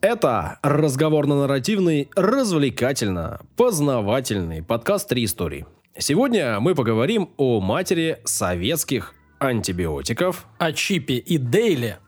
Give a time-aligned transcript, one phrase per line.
[0.00, 5.66] Это разговорно-нарративный, развлекательно-познавательный подкаст «Три истории».
[5.98, 10.46] Сегодня мы поговорим о матери советских антибиотиков.
[10.58, 11.98] О Чипе и Дейле.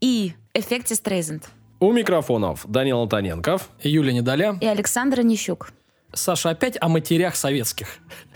[0.00, 1.50] И эффекте Стрейзенд.
[1.80, 3.70] У микрофонов Данил Антоненков.
[3.82, 4.56] Юлия Недоля.
[4.60, 5.72] И Александра Нищук.
[6.12, 7.88] Саша, опять о матерях советских.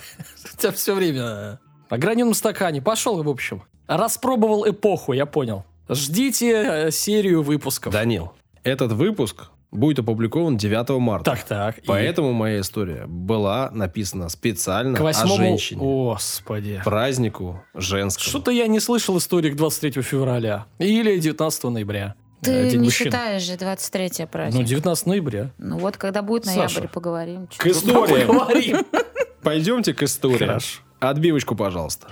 [0.54, 2.82] У тебя все время о граненом стакане.
[2.82, 3.62] Пошел, в общем.
[3.86, 5.64] Распробовал эпоху, я понял.
[5.88, 7.92] Ждите э, серию выпусков.
[7.92, 8.32] Данил,
[8.66, 11.32] этот выпуск будет опубликован 9 марта.
[11.32, 11.78] Так, так.
[11.78, 15.80] и Поэтому моя история была написана специально к о 8 женщине.
[15.80, 16.80] Господи.
[16.84, 18.28] Празднику женскому.
[18.28, 20.66] Что-то я не слышал истории к 23 февраля.
[20.78, 22.14] Или 19 ноября.
[22.42, 23.06] Э, Ты День не мужчин.
[23.06, 24.66] считаешь же 23 Ну, праздник.
[24.66, 25.50] 19 ноября.
[25.58, 26.88] Ну, вот когда будет ноябрь, Саша.
[26.88, 27.48] поговорим.
[27.56, 28.24] К истории.
[28.24, 28.84] Поговорим.
[29.42, 30.38] Пойдемте к истории.
[30.46, 30.80] Хорошо.
[31.00, 32.08] Отбивочку, пожалуйста.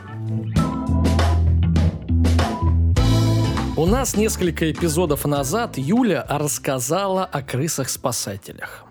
[3.77, 8.84] У нас несколько эпизодов назад Юля рассказала о крысах-спасателях.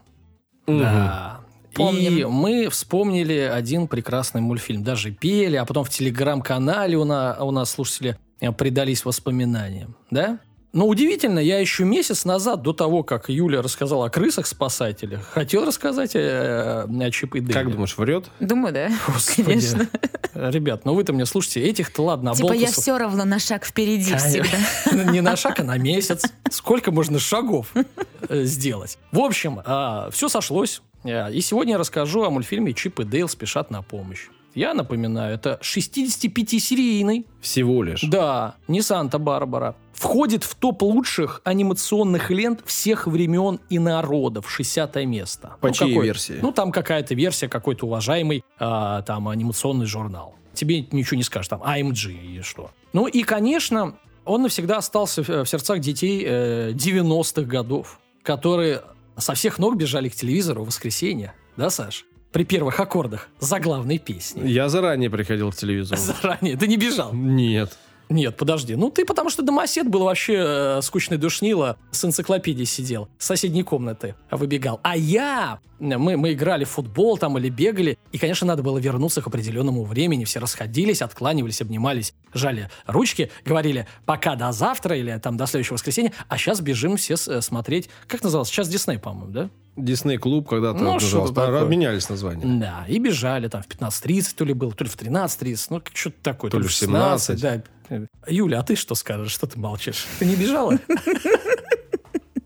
[0.67, 1.39] Да.
[1.71, 2.29] И Помним.
[2.29, 4.83] мы вспомнили один прекрасный мультфильм.
[4.83, 9.95] Даже пели, а потом в телеграм-канале у, на- у нас слушатели э, предались воспоминаниям.
[10.11, 10.39] Да?
[10.73, 16.15] Но удивительно, я еще месяц назад, до того, как Юля рассказала о крысах-спасателях, хотел рассказать
[16.15, 17.53] э, о Чип и Дейле.
[17.53, 18.25] Как думаешь, врет?
[18.39, 18.89] Думаю, да.
[19.07, 19.43] Господи.
[19.43, 19.87] Конечно.
[20.33, 24.43] Ребят, ну вы-то мне слушайте, этих-то ладно, Типа я все равно на шаг впереди Конечно.
[24.43, 25.03] всегда.
[25.11, 26.23] Не на шаг, а на месяц.
[26.49, 27.71] Сколько можно шагов
[28.27, 28.97] э, сделать?
[29.11, 29.59] В общем,
[30.11, 30.81] все сошлось.
[31.03, 34.27] Э, И сегодня я расскажу о мультфильме «Чип и Дейл спешат на помощь».
[34.55, 38.01] Я напоминаю, это 65-серийный, Всего лишь.
[38.01, 39.75] да, не Санта-Барбара.
[40.03, 45.53] Входит в топ лучших анимационных лент всех времен и народов, 60 место.
[45.61, 46.39] По Ну, чьей какой- версии?
[46.41, 50.35] Ну, там какая-то версия, какой-то уважаемый а, там анимационный журнал.
[50.53, 52.71] Тебе ничего не скажешь, там AMG и что.
[52.91, 58.81] Ну и, конечно, он навсегда остался в сердцах детей э, 90-х годов, которые
[59.15, 61.33] со всех ног бежали к телевизору в воскресенье.
[61.55, 62.03] Да, Саш?
[62.33, 64.45] При первых аккордах заглавной песни.
[64.49, 66.01] Я заранее приходил к телевизору.
[66.21, 66.57] Заранее.
[66.57, 67.13] Ты не бежал.
[67.13, 67.77] Нет.
[68.13, 68.75] Нет, подожди.
[68.75, 73.63] Ну, ты потому что домосед был вообще э, скучный душнило, с энциклопедией сидел, с соседней
[73.63, 74.79] комнаты выбегал.
[74.83, 75.59] А я...
[75.79, 79.83] Мы, мы играли в футбол там или бегали, и, конечно, надо было вернуться к определенному
[79.83, 80.23] времени.
[80.23, 86.13] Все расходились, откланивались, обнимались, жали ручки, говорили «пока до завтра» или там до следующего воскресенья,
[86.29, 87.89] а сейчас бежим все э, смотреть...
[88.07, 88.49] Как называлось?
[88.49, 89.49] Сейчас Дисней, по-моему, да?
[89.75, 91.59] Дисней клуб когда-то Ну, назывался.
[91.59, 92.59] Обменялись названием.
[92.59, 96.17] Да, и бежали там в 15.30 то ли было, то ли в 13.30, ну что-то
[96.21, 96.51] такое.
[96.51, 97.41] То ли в 17.
[97.41, 97.63] да.
[98.27, 99.31] Юля, а ты что скажешь?
[99.31, 100.05] Что ты молчишь?
[100.19, 100.77] Ты не бежала?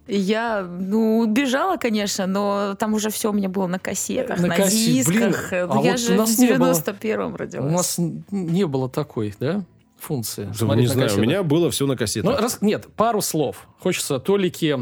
[0.09, 4.55] Я, ну, бежала, конечно, но там уже все у меня было на кассетах, На на,
[4.57, 5.51] кассе- блин, дисках.
[5.51, 6.71] а Ну, я вот же у в нас не было.
[6.71, 7.71] 91-м У родилась.
[7.73, 9.65] нас н- не было такой, да,
[9.99, 10.45] функции?
[10.45, 12.39] Ну, Смотреть не на знаю, у меня было все на Ну, кассетах.
[12.39, 13.67] раз- нет, пару слов.
[13.81, 14.73] Хочется толики,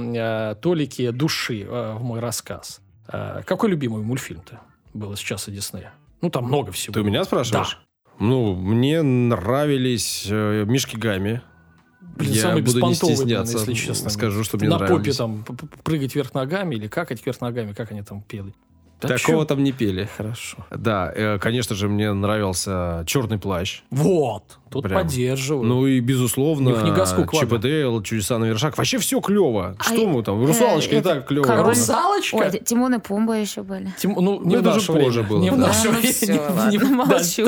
[0.51, 2.81] э, толики души э, в мой рассказ.
[3.07, 4.59] Э, какой любимый мультфильм-то
[4.93, 5.91] был сейчас у Диснея?
[6.21, 6.93] Ну, там много всего.
[6.93, 7.79] Ты у меня спрашиваешь?
[8.19, 11.41] Ну, мне нравились э, Мишки Гамми.
[12.17, 13.57] Блин, Я самый буду не стесняться.
[13.57, 14.09] если честно.
[14.09, 14.97] Скажу, что мне На нравились.
[14.97, 15.45] попе там
[15.83, 18.53] прыгать вверх ногами или какать вверх ногами, как они там пели.
[19.01, 19.45] Да Такого чё?
[19.45, 20.07] там не пели.
[20.17, 20.57] Хорошо.
[20.71, 23.81] Да, э, конечно же, мне нравился «Черный плащ».
[23.91, 25.01] Вот, тут Прям.
[25.01, 25.63] поддерживаю.
[25.67, 27.59] Ну и, безусловно, и.
[27.59, 28.77] Дейл, «Чудеса на вершах».
[28.77, 29.75] Вообще все клево.
[29.77, 30.41] А Что и- мы там?
[30.41, 31.43] э, «Русалочка» и это, так клево.
[31.43, 32.35] король- Русалочка?
[32.35, 33.93] Ой, Тимон и Пумба еще были.
[33.99, 36.71] Тим- ну, не Ну, в это уже позже было, Не в наше время.
[36.71, 37.45] Не- молчу.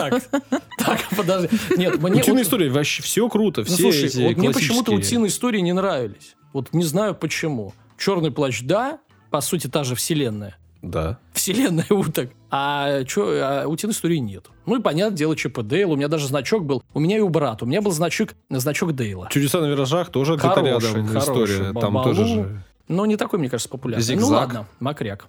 [0.77, 1.49] Так, подожди.
[1.77, 2.21] Нет, мне...
[2.21, 3.61] Утиные истории, вообще все круто.
[3.61, 6.35] Ну, Все слушай, мне почему-то утиные истории не нравились.
[6.53, 7.73] Вот не знаю почему.
[7.97, 8.99] Черный плащ, да,
[9.31, 10.57] по сути, та же вселенная.
[10.81, 11.19] Да.
[11.33, 12.31] Вселенная уток.
[12.49, 14.47] А, чё, а утиной истории нет.
[14.65, 15.91] Ну и понятное дело, ЧП Дейл.
[15.91, 16.83] У меня даже значок был.
[16.93, 17.65] У меня и у брата.
[17.65, 19.27] У меня был значок, значок Дейла.
[19.31, 21.19] «Чудеса на виражах» тоже где-то рядом хороший.
[21.19, 21.73] история.
[21.73, 22.03] Там Балу.
[22.05, 22.63] тоже же...
[22.87, 24.05] Но не такой, мне кажется, популярный.
[24.15, 24.31] Ну Зигзаг.
[24.31, 25.25] ладно, Макряк.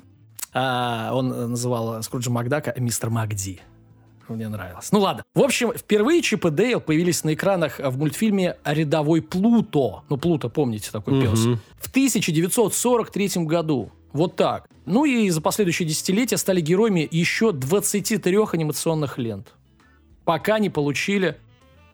[0.53, 3.61] А, он называл Скруджа Макдака мистер Макди.
[4.29, 4.93] Мне нравилось.
[4.93, 5.25] Ну ладно.
[5.35, 10.03] В общем, впервые Чип и Дейл появились на экранах в мультфильме «Рядовой Плуто».
[10.11, 11.45] Ну, Плуто, помните, такой пес.
[11.47, 11.61] Мгм.
[11.79, 13.91] В 1943 году.
[14.13, 14.69] Вот так.
[14.87, 19.49] Ну и за последующие десятилетия стали героями еще 23 анимационных лент.
[20.25, 21.37] Пока не получили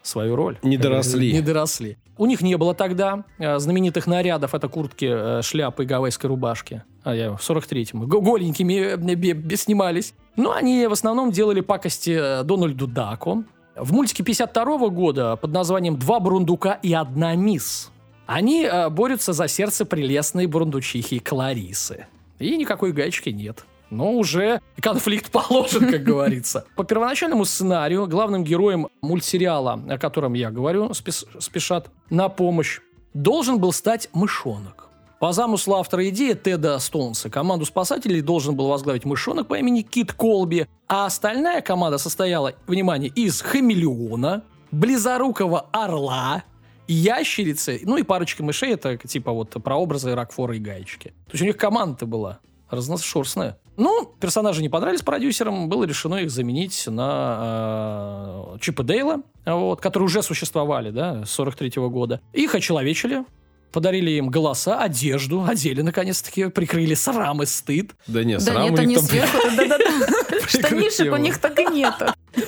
[0.03, 0.59] свою роль.
[0.63, 1.33] Не доросли.
[1.33, 1.97] Не доросли.
[2.17, 4.55] У них не было тогда э, знаменитых нарядов.
[4.55, 6.83] Это куртки, э, шляпы и гавайской рубашки.
[7.03, 8.07] А я в 43-м.
[8.09, 10.15] Го- Голенькими э, снимались.
[10.37, 13.45] Но они в основном делали пакости Дональду Даку.
[13.77, 17.91] В мультике 52 года под названием «Два бурундука и одна мисс»
[18.27, 22.07] они э, борются за сердце прелестной бурундучихи Кларисы.
[22.39, 23.65] И никакой гаечки нет.
[23.91, 26.65] Но уже конфликт положен, как говорится.
[26.77, 32.81] По первоначальному сценарию главным героем мультсериала, о котором я говорю, спешат на помощь,
[33.13, 34.89] должен был стать мышонок.
[35.21, 40.13] По замыслу автора идеи Теда Стоунса команду спасателей должен был возглавить мышонок по имени Кит
[40.13, 46.43] Колби, а остальная команда состояла, внимание, из хамелеона, близорукого орла,
[46.87, 51.09] ящерицы, ну и парочка мышей, это типа вот прообразы Рокфора и Гаечки.
[51.27, 52.41] То есть у них команда-то была
[52.71, 53.59] разношерстная.
[53.77, 60.07] Ну, персонажи не понравились продюсерам, было решено их заменить на э, Чипа Дейла, вот, которые
[60.07, 62.21] уже существовали, да, с 43 года.
[62.33, 63.25] Их очеловечили,
[63.73, 67.93] подарили им голоса, одежду, одели наконец-таки, прикрыли срам и стыд.
[68.07, 69.05] Да нет, Да срам нет, у них они там...
[69.05, 69.39] сверху.
[69.57, 70.47] Да-да-да.
[70.47, 71.95] Штанишек у них так и нет.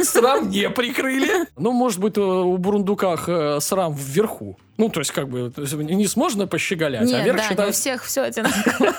[0.03, 1.47] Срам не прикрыли.
[1.57, 4.59] Ну, может быть, у бурундуках э, срам вверху.
[4.77, 8.05] Ну, то есть, как бы, не можно пощеголять, а Нет, верх да, не у всех
[8.05, 8.95] все одинаково.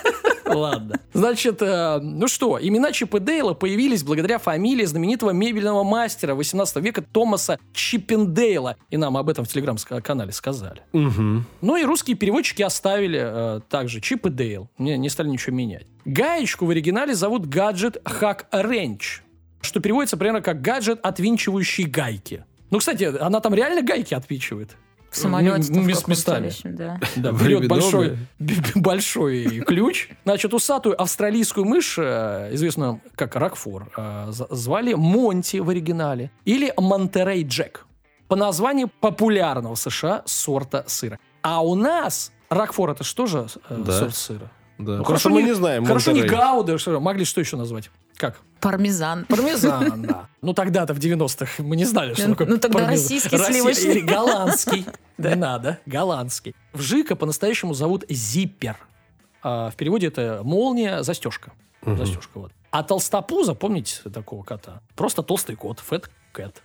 [0.45, 0.99] Ладно.
[1.13, 7.01] Значит, э, ну что, имена Чипа Дейла появились благодаря фамилии знаменитого мебельного мастера 18 века
[7.01, 8.77] Томаса Чиппендейла.
[8.89, 10.81] И нам об этом в телеграм-канале сказали.
[10.93, 11.45] Мгм.
[11.61, 14.69] Ну и русские переводчики оставили э, также Чип и Дейл.
[14.77, 15.85] Не, не стали ничего менять.
[16.05, 19.21] Гаечку в оригинале зовут гаджет Hack Wrench,
[19.61, 22.45] что переводится примерно как гаджет, отвинчивающий гайки.
[22.69, 24.75] Ну, кстати, она там реально гайки отвинчивает.
[25.09, 26.51] В самолете Ну, мес- местами.
[26.63, 26.99] да.
[27.15, 28.17] Да, берет большой,
[28.75, 30.09] большой ключ.
[30.25, 36.29] Значит, усатую австралийскую мышь, э, известную как Рокфор, э, звали Монти в оригинале.
[36.45, 37.85] Или Монтерей Джек.
[38.27, 41.17] По названию популярного в США сорта сыра.
[41.41, 43.91] А у нас Рокфор это что же э, Да.
[43.93, 44.51] сорт сыра?
[44.77, 44.97] Да.
[44.97, 45.85] Ну, Хорошо, мы не знаем.
[45.85, 46.21] Хорошо, не.
[46.23, 47.89] Гауда, что могли что еще назвать?
[48.17, 48.39] Как?
[48.59, 49.25] Пармезан.
[49.25, 50.27] Пармезан, да.
[50.41, 53.03] Ну тогда-то в 90-х мы не знали, что Ну, такое ну, тогда пармезан.
[53.03, 53.91] российский Россия- сливочный.
[53.91, 54.85] Или голландский.
[55.17, 56.55] Не надо, голландский.
[56.73, 58.77] В Жика по-настоящему зовут Зиппер.
[59.43, 61.51] А в переводе это молния, застежка.
[61.85, 62.51] Застежка, вот.
[62.71, 64.81] А толстопуза, помните такого кота?
[64.95, 66.61] Просто толстый кот, фэт кэт.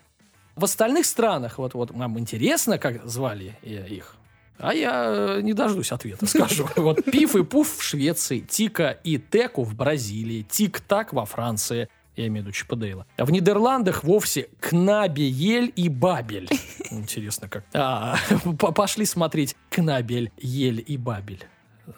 [0.57, 4.17] В остальных странах, вот, вот нам интересно, как звали их.
[4.59, 5.05] А я
[5.39, 6.69] э, не дождусь ответа, скажу.
[6.77, 12.27] Вот Пиф и Пуф в Швеции, Тика и Теку в Бразилии, Тик-Так во Франции, я
[12.27, 13.07] имею в виду Чипа Дейла.
[13.17, 16.49] А в Нидерландах вовсе Кнабе-Ель и Бабель.
[16.91, 17.65] Интересно как.
[17.73, 18.17] А,
[18.59, 21.45] по- пошли смотреть Кнабель, Ель и Бабель.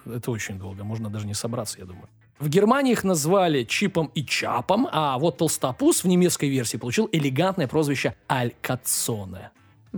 [0.07, 2.09] Это очень долго, можно даже не собраться, я думаю.
[2.39, 7.69] В Германии их назвали Чипом и Чапом, а вот Толстопуз в немецкой версии получил элегантное
[7.69, 9.51] прозвище Аль Кацоне.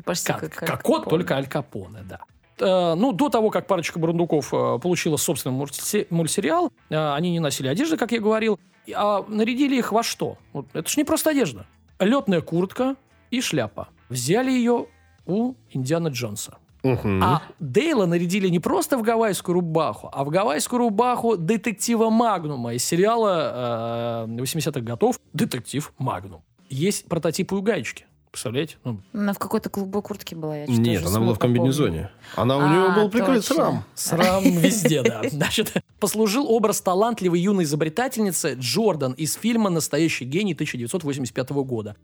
[0.05, 2.20] Почти Как, как как кот, только Аль Капоне, да.
[2.58, 5.56] Э, ну, до того, как парочка бурундуков э, получила собственный
[6.11, 8.58] мультсериал, э, они не носили одежды, как я говорил,
[8.94, 10.38] а нарядили их во что?
[10.53, 11.67] Вот, это ж не просто одежда.
[11.99, 12.97] Летная куртка
[13.31, 13.88] и шляпа.
[14.08, 14.87] Взяли ее
[15.26, 16.58] у Индиана Джонса.
[16.82, 17.23] Мгм.
[17.23, 22.85] А Дейла нарядили не просто в гавайскую рубаху, а в гавайскую рубаху детектива Магнума из
[22.85, 26.43] сериала э, 80-х годов «Детектив Магнум».
[26.69, 28.06] Есть прототипы у гаечки.
[28.37, 28.77] Представляете?
[28.85, 30.59] Ну, Она в какой-то голубой куртке была.
[30.59, 32.11] я Нет, она была в комбинезоне.
[32.35, 33.55] Она у А, нее был прикрыт точно.
[33.55, 33.85] срам.
[33.94, 35.23] Срам везде, да.
[35.31, 41.97] Значит, послужил образ талантливой юной изобретательницы Джордан из фильма «Настоящий гений» 1985 года.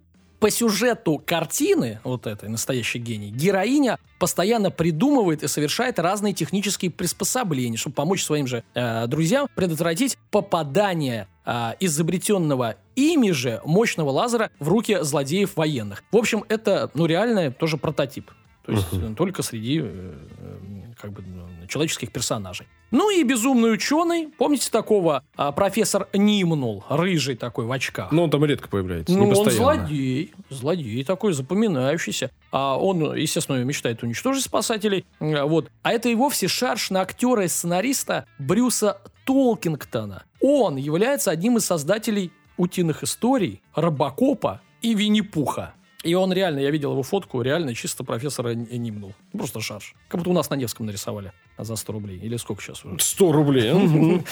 [0.43, 7.77] По сюжету картины, вот этой «Настоящий гений», героиня постоянно придумывает и совершает разные технические приспособления,
[7.77, 14.69] чтобы помочь своим же э, друзьям предотвратить попадание э, изобретенного ими же мощного лазера в
[14.69, 16.03] руки злодеев военных.
[16.11, 18.33] В общем, это, ну, реально тоже прототип.
[18.67, 22.67] То есть э, только среди э, э, как бы ну, человеческих персонажей.
[22.93, 28.13] Ну и безумный ученый, помните такого а, профессор Нимнул, рыжий такой в очках?
[28.13, 32.31] Но он там редко появляется, Ну, он злодей, злодей такой запоминающийся.
[32.51, 35.07] А он, естественно, мечтает уничтожить спасателей.
[35.21, 35.71] А, Вот.
[35.83, 40.25] А это и вовсе шарш на актера и сценариста Брюса Толкингтона.
[40.43, 45.73] Он является одним из создателей утиных историй, Робокопа и Винни-Пуха.
[46.03, 49.15] И он реально, я видел его фотку, реально чисто профессора Нимнул.
[49.33, 49.95] Просто шарш.
[50.09, 52.19] Как будто у нас на Невском нарисовали за 100 рублей.
[52.19, 52.99] Или сколько сейчас уже?
[52.99, 54.23] 100 рублей.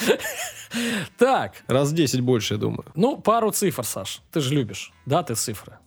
[1.19, 2.85] Так, Раз 10 больше, я думаю.
[2.95, 4.23] ну, пару цифр, Саш.
[4.31, 4.93] Ты же любишь.
[5.07, 5.79] Да, ты цифры.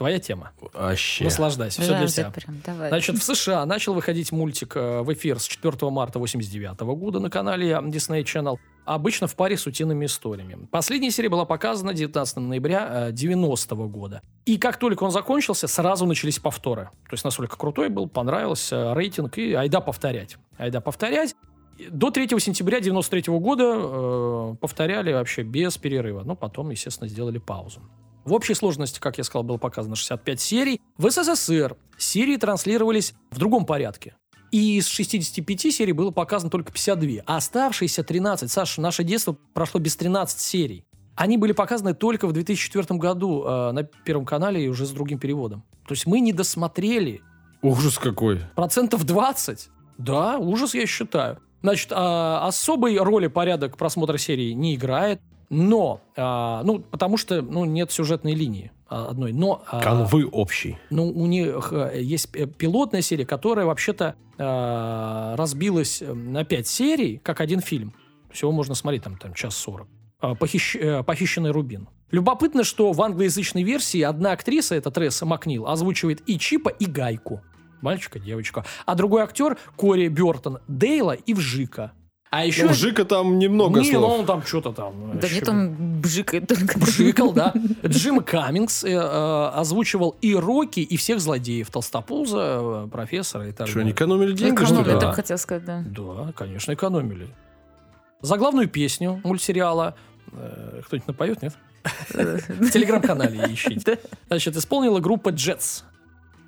[0.00, 0.52] Твоя тема.
[0.72, 1.24] Вообще.
[1.24, 2.30] Наслаждайся, все для тебя.
[2.30, 2.88] прям, давай.
[2.88, 7.28] Значит, в США начал выходить мультик э, в эфир с 4 марта 89 года на
[7.28, 10.66] канале Disney Channel, обычно в паре с утиными историями.
[10.70, 14.22] Последняя серия была показана 19 ноября 90 года.
[14.46, 16.84] И как только он закончился, сразу начались повторы.
[17.04, 20.38] То есть настолько крутой был, понравился рейтинг, и айда повторять.
[20.56, 21.36] Айда повторять.
[21.90, 26.22] До 3 сентября 93 года э, повторяли вообще без перерыва.
[26.24, 27.82] Ну, потом, естественно, сделали паузу.
[28.30, 30.80] В общей сложности, как я сказал, было показано 65 серий.
[30.96, 34.14] В СССР серии транслировались в другом порядке.
[34.52, 37.22] И из 65 серий было показано только 52.
[37.26, 40.84] А оставшиеся 13, Саша, наше детство прошло без 13 серий.
[41.16, 45.18] Они были показаны только в 2004 году э, на Первом канале и уже с другим
[45.18, 45.64] переводом.
[45.88, 47.22] То есть мы не досмотрели
[47.62, 48.42] Ужас какой.
[48.54, 49.70] процентов 20.
[49.98, 51.40] Да, ужас я считаю.
[51.62, 57.64] Значит, а, особой роли порядок просмотра серии не играет, но, а, ну, потому что, ну,
[57.64, 59.62] нет сюжетной линии а, одной, но...
[59.70, 60.78] а, Канвы общий.
[60.90, 66.66] ну, у них э, есть п- пилотная серия, которая вообще-то э, разбилась э, на пять
[66.68, 67.92] серий, как один фильм.
[68.30, 69.88] Всего можно смотреть там, там час сорок.
[70.20, 71.88] А, похищ- э, Похищенный рубин.
[72.10, 77.40] Любопытно, что в англоязычной версии одна актриса, это Тресса Макнил, озвучивает и Чипа, и Гайку.
[77.82, 78.64] Мальчика, девочка.
[78.84, 81.92] А другой актер, Кори Бертон, Дейла и Вжика.
[82.32, 82.66] А еще...
[82.66, 84.20] У Жика там немного Не, ну слов.
[84.20, 85.12] он там что-то там...
[85.14, 86.78] э, Да щ- нет, он бжикает только.
[86.78, 87.52] Бжикал, да.
[87.84, 91.68] Джим Каммингс э, э, озвучивал и Рокки, и всех злодеев.
[91.70, 93.86] Толстопуза, э, профессора и так Что, далее.
[93.86, 94.94] не экономили деньги, что Экономили, ли?
[94.94, 95.06] я Да.
[95.08, 95.84] так хотел сказать, да.
[95.88, 97.26] Да, конечно, экономили.
[98.22, 99.96] За главную песню мультсериала
[100.30, 101.54] э, кто-нибудь напоет, нет?
[102.10, 103.98] В телеграм-канале ищите.
[104.28, 105.82] Значит, исполнила группа Jets.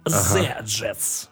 [0.05, 1.29] The Jets.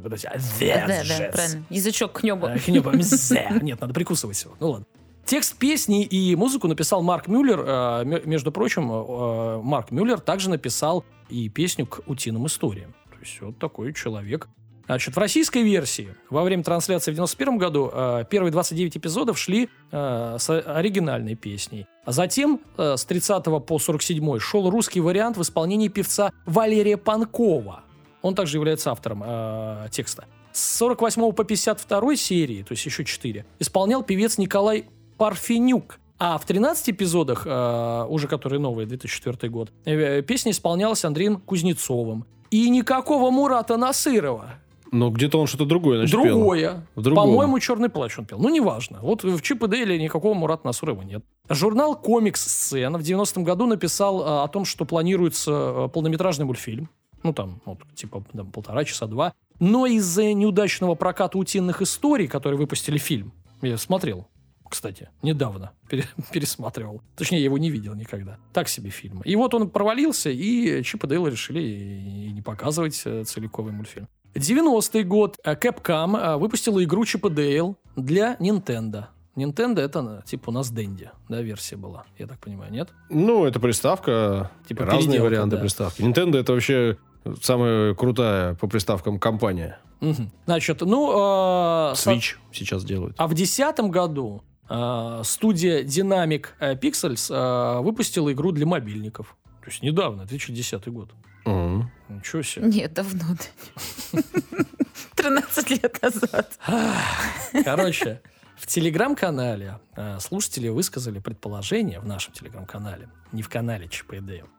[0.00, 1.64] Подожди, а Да, да, правильно.
[1.70, 2.46] Язычок к небу.
[2.46, 3.48] Э, хнёба, мзе.
[3.60, 4.54] Нет, надо прикусывать его.
[4.60, 4.86] Ну ладно.
[5.24, 7.64] Текст песни и музыку написал Марк Мюллер.
[7.64, 12.94] Э, Между прочим, э, Марк Мюллер также написал и песню к утиным историям.
[13.10, 14.48] То есть вот такой человек.
[14.86, 17.90] Значит, в российской версии во время трансляции в 91 году
[18.28, 21.86] первые 29 эпизодов шли с оригинальной песней.
[22.04, 27.84] А затем с 30 по 47 шел русский вариант в исполнении певца Валерия Панкова.
[28.22, 30.24] Он также является автором э, текста.
[30.52, 34.86] С 48 по 52 серии, то есть еще 4, исполнял певец Николай
[35.18, 35.98] Парфенюк.
[36.18, 42.24] А в 13 эпизодах, э, уже которые новые, 2004 год, э, песня исполнялась Андреем Кузнецовым.
[42.50, 44.54] И никакого Мурата Насырова.
[44.92, 46.36] Но где-то он что-то другое значит, пел.
[46.36, 46.86] Другое.
[46.96, 47.24] Другом.
[47.24, 48.38] По-моему, черный плащ он пел.
[48.38, 48.98] Ну, неважно.
[49.00, 51.24] Вот в Чип и Дейле никакого Мурата Насырова нет.
[51.48, 56.90] Журнал «Комикс Сцена» в 90-м году написал э, о том, что планируется э, полнометражный мультфильм.
[57.22, 59.34] Ну, там, вот, типа, там, полтора часа, два.
[59.60, 64.26] Но из-за неудачного проката утиных историй, которые выпустили фильм, я смотрел,
[64.68, 67.02] кстати, недавно пере- пересматривал.
[67.14, 68.38] Точнее, я его не видел никогда.
[68.52, 69.20] Так себе фильм.
[69.22, 74.08] И вот он провалился, и Чип и Дейл решили и не показывать э, целиковый мультфильм.
[74.34, 79.04] 90-й год э, Capcom э, выпустила игру Чип и Дейл для Nintendo.
[79.36, 82.90] Nintendo это, типа, у нас Дэнди, да, версия была, я так понимаю, нет?
[83.08, 84.50] Ну, это приставка.
[84.66, 85.62] Типа разные варианты да.
[85.62, 86.02] приставки.
[86.02, 86.98] Nintendo это вообще
[87.40, 89.78] самая крутая по приставкам компания.
[90.46, 91.10] Значит, ну...
[91.92, 93.14] э, со- Switch сейчас делают.
[93.18, 99.36] А в 2010 году э, студия Dynamic э, Pixels э, выпустила игру для мобильников.
[99.62, 101.10] То есть недавно, 2010 год.
[101.44, 101.90] Мгм.
[102.08, 102.66] Ничего себе.
[102.66, 103.36] Нет, давно.
[105.16, 106.58] 13 лет назад.
[107.64, 108.20] Короче,
[108.62, 114.14] в телеграм-канале э, слушатели высказали предположение в нашем телеграм-канале, не в канале Чипа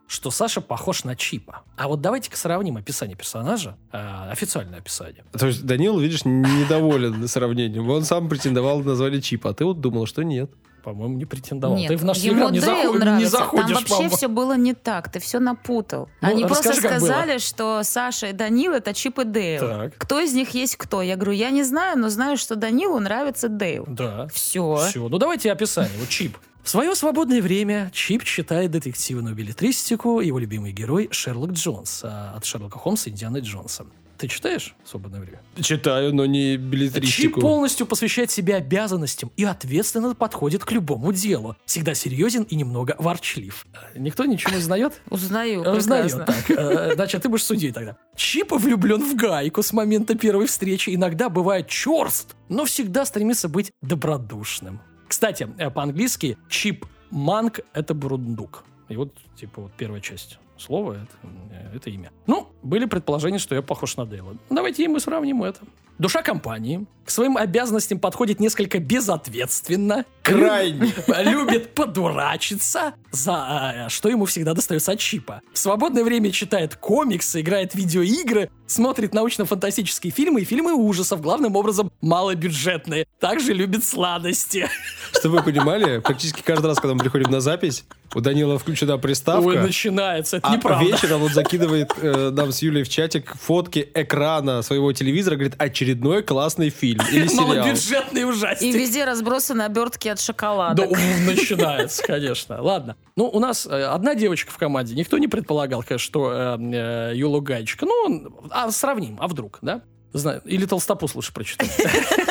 [0.08, 1.62] что Саша похож на Чипа.
[1.78, 5.24] А вот давайте-ка сравним описание персонажа, э, официальное описание.
[5.32, 7.90] То есть Данил, видишь, недоволен сравнением.
[7.90, 10.52] Он сам претендовал на название Чипа, а ты вот думала, что нет.
[10.84, 11.78] По-моему, не претендовал.
[11.78, 14.16] Нет, Ты в наш ему не, заход- не заходишь, Там вообще по-моему.
[14.18, 15.10] все было не так.
[15.10, 16.10] Ты все напутал.
[16.22, 17.06] Ну, Они просто расскажи, было.
[17.08, 19.62] сказали, что Саша и Данил это Чип и Дейл.
[19.62, 19.98] Так.
[19.98, 21.02] Кто из них есть кто?
[21.02, 23.86] Я говорю, я не знаю, но знаю, что Данилу нравится Дейл.
[23.88, 24.28] Да.
[24.34, 24.76] Все.
[24.90, 25.08] Все.
[25.08, 25.98] Ну давайте описание.
[26.00, 26.38] Вот Чип.
[26.64, 32.46] В свое свободное время Чип читает детективную билетристику, его любимый герой Шерлок Джонс, а от
[32.46, 33.86] Шерлока Холмса и Индианы Джонса.
[34.24, 35.42] Ты читаешь в свободное время?
[35.62, 37.42] Читаю, но не Чип билетристику.
[37.42, 41.58] полностью посвящает себя обязанностям и ответственно подходит к любому делу.
[41.66, 43.66] Всегда серьезен и немного ворчлив.
[43.74, 45.02] Э, Никто ничего не узнает?
[45.10, 46.26] Узнаю, Узнаю, прекрасно.
[46.26, 46.52] так.
[46.52, 47.98] Э, Значит, ты будешь судьей тогда.
[48.16, 50.96] Чип влюблен в Гайку с момента первой встречи.
[50.96, 54.80] Иногда бывает черст, но всегда стремится быть добродушным.
[55.10, 58.64] Кстати, э, по-английски Чип Манк— это бурундук.
[58.88, 62.12] И вот, типа, вот первая часть слова это, э, это имя.
[62.28, 64.36] Ну, были предположения, что я похож на Дейла.
[64.50, 65.62] Давайте и мы сравним это.
[66.00, 70.06] Душа компании к своим обязанностям подходит несколько безответственно.
[70.24, 70.92] Крайне.
[71.24, 75.42] Любит подурачиться, за э, что ему всегда достается от Чипа.
[75.54, 81.56] В свободное время читает комиксы, играет в видеоигры, смотрит научно-фантастические фильмы и фильмы ужасов, главным
[81.56, 83.06] образом малобюджетные.
[83.20, 84.68] Также любит сладости.
[85.24, 89.48] Чтобы вы понимали, практически каждый раз, когда мы приходим на запись, у Данила включена приставка.
[89.48, 90.84] Ой, начинается, это А неправда.
[90.86, 96.24] вечером он закидывает э, нам с Юлей в чатик фотки экрана своего телевизора, говорит, очередной
[96.24, 97.48] классный фильм или сериал.
[97.56, 98.64] Малобюджетный ужастик.
[98.68, 100.84] И везде разбросаны обертки от Да, шоколада.
[100.84, 100.94] у,
[101.26, 102.62] начинается, конечно.
[102.62, 102.98] Ладно.
[103.16, 104.94] Ну, у нас э, одна девочка в команде.
[104.94, 107.86] Никто не предполагал, конечно, что э, э, Юла Гайчика.
[107.86, 109.84] Ну, а сравним, а вдруг, да?
[110.12, 110.42] Знаю.
[110.46, 111.72] Или Толстопус лучше прочитать.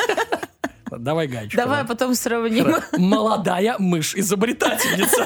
[0.97, 1.63] Давай Гайчика.
[1.63, 1.87] Давай да.
[1.87, 2.75] потом сравним.
[2.97, 5.25] Молодая мышь-изобретательница.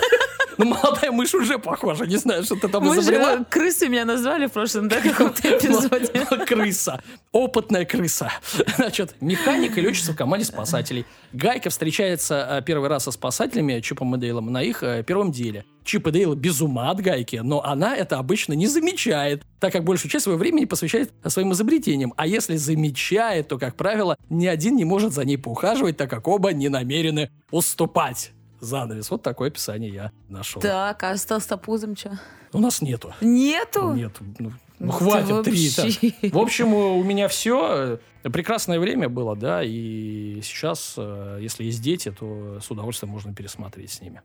[0.57, 3.37] Ну, молодая мышь уже похожа, не знаю, что ты там Мы изобрела.
[3.37, 6.45] же крысы меня назвали в прошлом, да, каком-то эпизоде.
[6.45, 7.01] Крыса.
[7.31, 8.31] Опытная крыса.
[8.75, 11.05] Значит, механик и летчица в команде спасателей.
[11.33, 15.65] Гайка встречается э, первый раз со спасателями Чипом и Дейлом на их э, первом деле.
[15.83, 19.85] Чип и Дейл без ума от Гайки, но она это обычно не замечает, так как
[19.85, 22.13] большую часть своего времени посвящает своим изобретениям.
[22.17, 26.27] А если замечает, то, как правило, ни один не может за ней поухаживать, так как
[26.27, 28.33] оба не намерены уступать.
[28.59, 29.09] Занавес.
[29.11, 30.61] Вот такое описание я нашел.
[30.61, 32.19] Так, а с толстопузом что?
[32.53, 33.13] У нас нету.
[33.21, 33.93] Нету?
[33.93, 35.69] Нет, ну, ну, Ну, хватит ты три.
[35.69, 36.11] вообще.
[36.21, 36.31] так.
[36.33, 37.99] В общем, у меня все.
[38.23, 43.91] Прекрасное время было, да, и сейчас, э, если есть дети, то с удовольствием можно пересмотреть
[43.91, 44.21] с ними.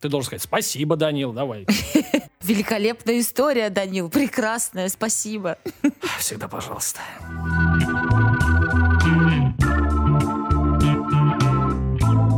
[0.00, 1.66] Ты должен сказать спасибо, Данил, давай.
[2.42, 4.10] Великолепная история, Данил.
[4.10, 5.56] Прекрасная, спасибо.
[6.18, 7.00] Всегда пожалуйста.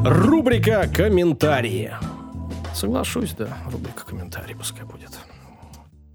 [0.08, 1.92] Рубрика «Комментарии».
[2.72, 5.10] Соглашусь, да, рубрика комментарий пускай будет.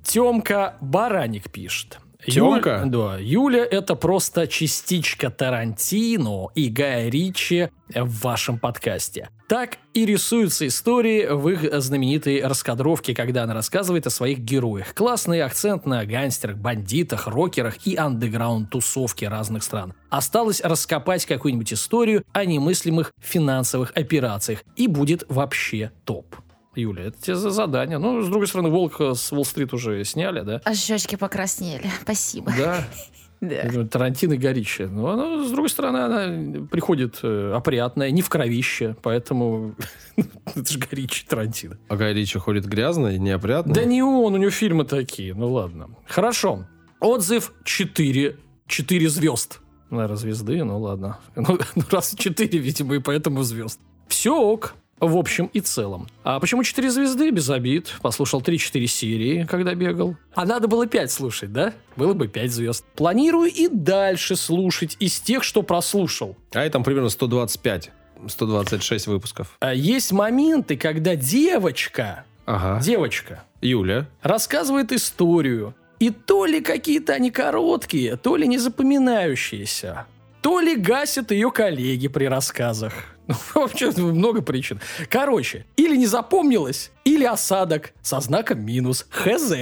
[0.02, 2.00] Темка Бараник пишет.
[2.26, 2.82] Тёмка?
[2.84, 3.18] Юль- да.
[3.20, 9.30] Юля— это просто частичка Тарантино и Гая Ричи в вашем подкасте.
[9.48, 14.94] Так и рисуются истории в их знаменитой раскадровке, когда она рассказывает о своих героях.
[14.94, 19.94] Классный акцент на гангстерах, бандитах, рокерах и андеграунд-тусовке разных стран.
[20.10, 26.36] Осталось раскопать какую-нибудь историю о немыслимых финансовых операциях, и будет вообще топ.
[26.76, 27.98] Юля, это тебе за задание.
[27.98, 30.62] Ну, с другой стороны, Волк с Уолл-стрит уже сняли, да?
[30.64, 31.90] А щечки покраснели.
[32.02, 32.52] Спасибо.
[32.58, 32.88] Да.
[33.42, 33.86] Да.
[33.86, 34.84] Тарантино горичи.
[34.84, 39.74] Но она, с другой стороны, она приходит э, опрятная, не в кровище, поэтому
[40.56, 41.80] это же горичи Тарантино.
[41.90, 43.74] А Гай Ричи ходит грязно и неопрятно.
[43.74, 45.34] Да не он, у него фильмы такие.
[45.34, 45.90] Ну ладно.
[46.06, 46.68] Хорошо.
[47.00, 48.38] Отзыв 4.
[48.68, 49.60] 4 звезд.
[49.90, 51.18] Наверное, звезды, ну ладно.
[51.36, 53.80] Ну, ну, раз 4, видимо, и поэтому звезд.
[54.08, 54.76] Все ок.
[55.02, 56.08] В общем и целом.
[56.24, 57.32] А почему 4 звезды?
[57.32, 57.96] Без обид.
[58.04, 60.16] Послушал 3-4 серии, когда бегал.
[60.36, 61.74] А надо было 5 слушать, да?
[61.96, 62.86] Было бы 5 звезд.
[62.96, 66.38] Планирую и дальше слушать из тех, что прослушал.
[66.54, 67.92] А это там примерно 125,
[68.28, 69.58] 126 выпусков.
[69.60, 72.80] А есть моменты, когда девочка, Ага.
[72.84, 74.06] девочка, Юля.
[74.22, 75.74] рассказывает историю.
[76.00, 80.06] И то ли какие-то они короткие, то ли не запоминающиеся,
[80.42, 82.94] то ли гасят ее коллеги при рассказах.
[83.28, 84.82] Ну, Вообще много причин.
[85.10, 89.06] Короче, или не запомнилось, или осадок со знаком минус.
[89.10, 89.54] Хз.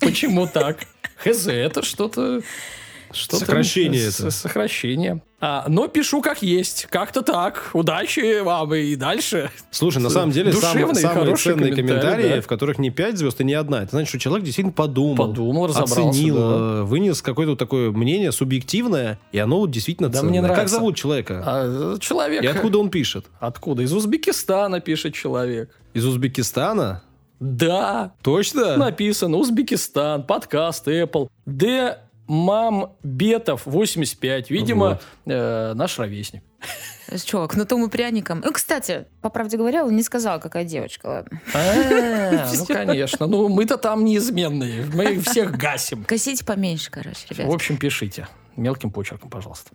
[0.00, 0.80] Почему так?
[1.24, 2.42] Хз это что-то...
[3.12, 4.30] Что-то Сокращение это.
[4.30, 5.22] Сокращение.
[5.46, 6.86] А, но пишу как есть.
[6.88, 7.68] Как-то так.
[7.74, 9.50] Удачи вам и дальше.
[9.70, 12.40] Слушай, на самом деле сам- самые ценные комментарии, комментарии, да.
[12.40, 13.82] в которых не 5 звезд и не одна.
[13.82, 15.16] Это значит, что человек действительно подумал.
[15.16, 16.42] Подумал, разобрался, Оценил, да.
[16.42, 20.30] э, вынес какое-то такое мнение субъективное, и оно вот действительно Да, ценное.
[20.30, 20.76] мне Как нравится.
[20.76, 21.42] зовут человека?
[21.44, 22.42] А, человек.
[22.42, 23.26] И откуда он пишет?
[23.38, 23.82] Откуда?
[23.82, 25.68] Из Узбекистана пишет человек.
[25.92, 27.02] Из Узбекистана?
[27.40, 28.76] Да, Точно?
[28.78, 31.28] написано Узбекистан, подкаст Apple.
[31.44, 31.98] Д.
[32.26, 34.50] Мам Бетов 85.
[34.50, 36.42] Видимо, э, наш ровесник.
[37.08, 38.40] С чего, кнутом и пряником?
[38.44, 41.40] Ну, кстати, по правде говоря, он не сказал, какая девочка, ладно.
[41.54, 43.26] А, Ну, конечно.
[43.26, 44.86] Ну, мы-то там неизменные.
[44.94, 46.04] Мы их всех гасим.
[46.04, 47.46] Косите поменьше, короче, ребят.
[47.46, 48.26] В общем, пишите.
[48.56, 49.72] Мелким почерком, пожалуйста.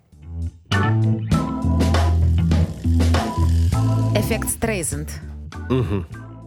[4.15, 5.09] Эффект Стрейзенд.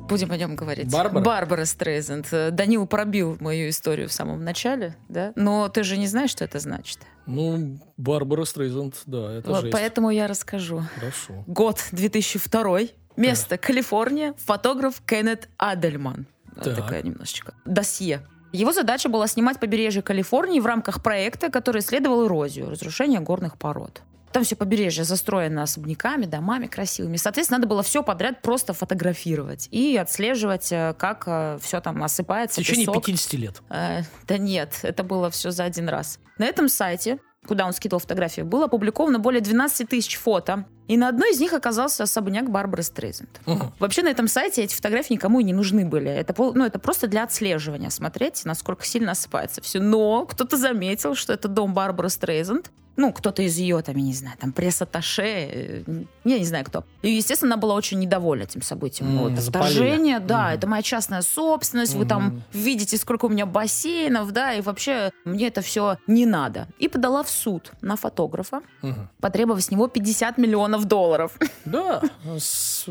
[0.09, 0.91] Будем о нем говорить.
[0.91, 1.25] Барбара?
[1.25, 2.29] Барбара Стрейзенд.
[2.55, 5.33] Данил пробил мою историю в самом начале, да?
[5.37, 6.99] Но ты же не знаешь, что это значит.
[7.27, 9.73] Ну, Барбара Стрейзенд, да, это Вот жесть.
[9.73, 10.83] поэтому я расскажу.
[10.97, 11.45] Хорошо.
[11.47, 12.79] Год 2002.
[13.17, 14.35] Место Калифорния.
[14.45, 16.27] Фотограф Кеннет Адельман.
[16.57, 16.77] Вот Так.
[16.77, 17.55] Такая немножечко.
[17.65, 18.27] Досье.
[18.53, 24.03] Его задача была снимать побережье Калифорнии в рамках проекта, который исследовал эрозию, разрушение горных пород.
[24.33, 27.17] Там все побережье застроено особняками, домами красивыми.
[27.17, 32.61] Соответственно, надо было все подряд просто фотографировать и отслеживать, э, как все там В осыпается,
[32.63, 33.05] течение песок.
[33.05, 33.63] 50 лет.
[33.71, 36.19] Э, да нет, это было все за один раз.
[36.39, 40.65] На этом сайте, куда он скидывал фотографии, было опубликовано более 12 тысяч фото.
[40.89, 43.41] И на одной из них оказался особняк Барбары Стрейзенд.
[43.47, 43.73] Мгм.
[43.79, 46.11] Вообще на этом сайте эти фотографии никому и не нужны были.
[46.11, 49.81] Это, ну, это просто для отслеживания, смотреть, насколько сильно осыпается все.
[49.81, 52.71] Но кто-то заметил, что это дом Барбары Стрейзенд.
[52.97, 55.83] Ну, кто-то из ее, там, я не знаю, там, пресс-атташе, э,
[56.25, 56.85] я не знаю кто.
[57.01, 59.09] И, естественно, она была очень недовольна этим событием.
[59.09, 60.55] М, вот, вторжение, да, Мгм.
[60.55, 65.49] это моя частная собственность, вы там видите, сколько у меня бассейнов, да, и вообще мне
[65.49, 66.69] это все не надо.
[66.79, 69.09] И подала в суд на фотографа, Мгм.
[69.21, 71.39] потребовав с него 50 миллионов долларов.
[71.65, 72.03] Да,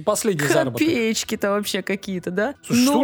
[0.05, 0.79] последний заработок.
[0.87, 2.55] Копеечки-то вообще какие-то, да?
[2.65, 2.99] Слушай, что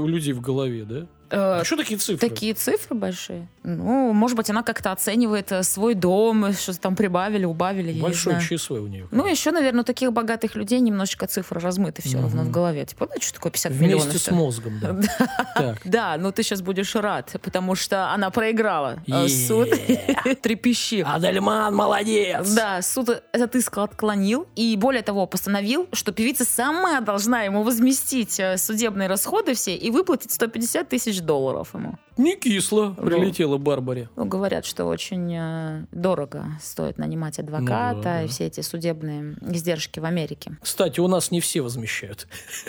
[0.00, 1.06] у людей в голове, да?
[1.30, 2.28] Э, А что такие цифры?
[2.28, 3.46] Такие цифры большие.
[3.62, 8.40] Ну, может быть, она как-то оценивает э, свой дом, что-то там прибавили, убавили, знаю.
[8.40, 9.06] ЧСВ у нее.
[9.10, 12.86] Ну, еще, наверное, у таких богатых людей немножечко цифры размыты все равно в голове.
[12.86, 14.04] Типа, ну, что такое 50 миллионов?
[14.04, 14.96] Вместе с мозгом, да.
[15.54, 15.78] Так.
[15.84, 19.68] Да, ну ты сейчас будешь рад, потому что она проиграла э, суд.
[20.42, 21.04] Трепещи.
[21.06, 22.50] Адельман, молодец!
[22.54, 28.38] Да, суд этот иск отклонил и, более того, постановил, что певица сама должна ему возместить
[28.40, 31.98] э, судебные расходы все и выплатить 150 тысяч долларов ему.
[32.16, 34.08] Не кисло прилетела Барбаре.
[34.16, 38.32] Ну, говорят, что очень э, дорого стоит нанимать адвоката Ну да, и да.
[38.32, 40.56] все эти судебные издержки в Америке.
[40.62, 42.26] Кстати, у нас не все возмещают.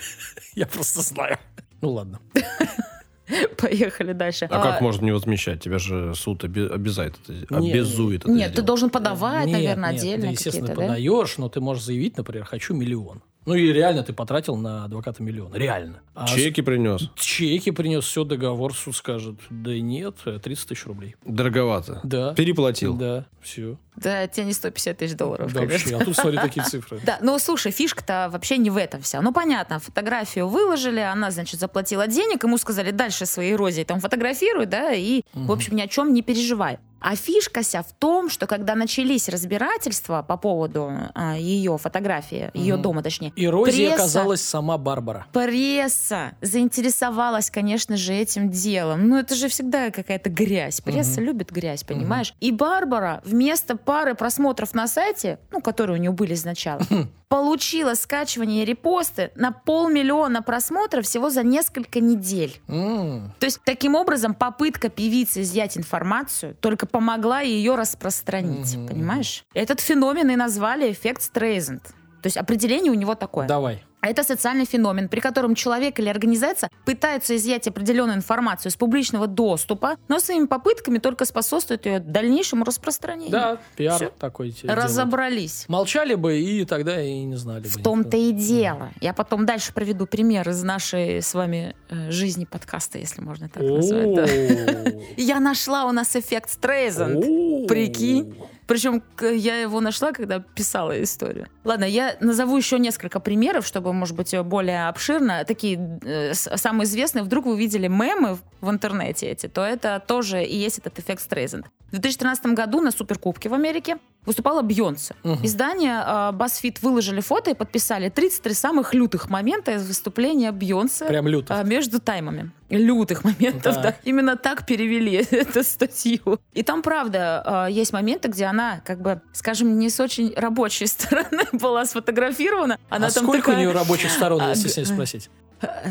[0.56, 1.38] Я просто знаю.
[1.82, 2.20] Ну ладно.
[3.58, 4.46] Поехали дальше.
[4.46, 5.62] А как можно не возмещать?
[5.62, 8.66] Тебя же суд оби- обязает это, Не, обязует это Нет, ты сделать.
[8.66, 10.88] должен подавать, Нет, наверное, нет, отдельно ты, естественно, какие-то, да?
[10.88, 13.22] подаешь, но ты можешь заявить, например, хочу миллион.
[13.50, 15.54] Ну и реально ты потратил на адвоката миллион.
[15.56, 16.02] Реально.
[16.14, 17.02] А Чеки принес.
[17.02, 21.16] с- Чеки принес, все, договор, суд скажет, да нет, 30 тысяч рублей.
[21.26, 22.00] Дороговато.
[22.04, 22.34] Да.
[22.36, 22.94] Переплатил.
[22.96, 23.78] Да, все.
[23.96, 25.52] Да, тебе не 150 тысяч долларов.
[25.52, 25.96] Да, вообще.
[25.98, 27.00] А тут смотри такие цифры.
[27.06, 29.22] Да, ну слушай, фишка-то вообще не в этом вся.
[29.22, 34.68] Ну понятно, фотографию выложили, она, значит, заплатила денег, ему сказали дальше своей эрозии там фотографируй,
[34.68, 36.78] да, и, в общем, ни о чем не переживай.
[37.02, 42.78] А фишка вся в том, что когда начались разбирательства по поводу а, ее фотографии, ее
[42.78, 45.26] дома, точнее, Эрозией пресса- оказалась сама Барбара.
[45.32, 49.08] Пресса заинтересовалась, конечно же, этим делом.
[49.08, 50.82] Ну, это же всегда какая-то грязь.
[50.82, 52.34] Пресса любит грязь, понимаешь?
[52.40, 56.82] И Барбара вместо пары просмотров на сайте, ну, которые у нее были сначала,
[57.30, 62.60] получила скачивание и репосты на полмиллиона просмотров всего за несколько недель.
[62.68, 68.88] М, То есть, таким образом, попытка певицы изъять информацию только помогла ее распространить, Мгм.
[68.88, 69.46] понимаешь?
[69.54, 71.84] Этот феномен и назвали эффект Стрейзенд.
[72.22, 73.48] То есть определение у него такое.
[73.48, 73.84] Давай.
[74.02, 79.98] Это социальный феномен, при котором человек или организация пытаются изъять определенную информацию с публичного доступа,
[80.08, 83.32] но своими попытками только способствуют ее дальнейшему распространению.
[83.32, 84.12] Да, пиар Всё.
[84.18, 84.86] такой тебе делают.
[84.86, 85.66] Разобрались.
[85.68, 87.70] Молчали бы и тогда и не знали бы.
[87.70, 88.92] В том-то и дело.
[89.02, 93.62] Я потом дальше приведу пример из нашей с вами э, жизни подкаста, если можно так
[93.64, 94.96] назвать.
[95.18, 97.68] Я нашла у нас эффект Стрейзенд.
[97.68, 98.36] Прикинь.
[98.70, 101.48] Причем я его нашла, когда писала историю.
[101.64, 105.44] Ладно, я назову еще несколько примеров, чтобы, может быть, более обширно.
[105.44, 107.24] Такие э, самые известные.
[107.24, 111.66] Вдруг вы видели мемы в- интернете эти, то это тоже и есть этот эффект Стрейзенд.
[111.88, 113.98] В 2013 году на Суперкубке в Америке
[114.30, 115.16] выступала Бьонсе.
[115.24, 115.44] Мгм.
[115.46, 121.26] Издание э, BuzzFeed выложили фото и подписали 33 самых лютых момента из выступления Бьонсе Прям
[121.50, 122.52] а, между таймами.
[122.70, 123.84] Лютых моментов, Так.
[123.84, 123.96] да.
[124.04, 126.40] Именно так перевели эту статью.
[126.54, 130.86] И там, правда, а, есть моменты, где она, как бы, скажем, не с очень рабочей
[130.96, 132.78] стороны была сфотографирована.
[132.90, 135.30] Она а там сколько такая- у нее рабочих сторон, А, если г- с ней спросить?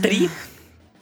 [0.02, 0.30] Три?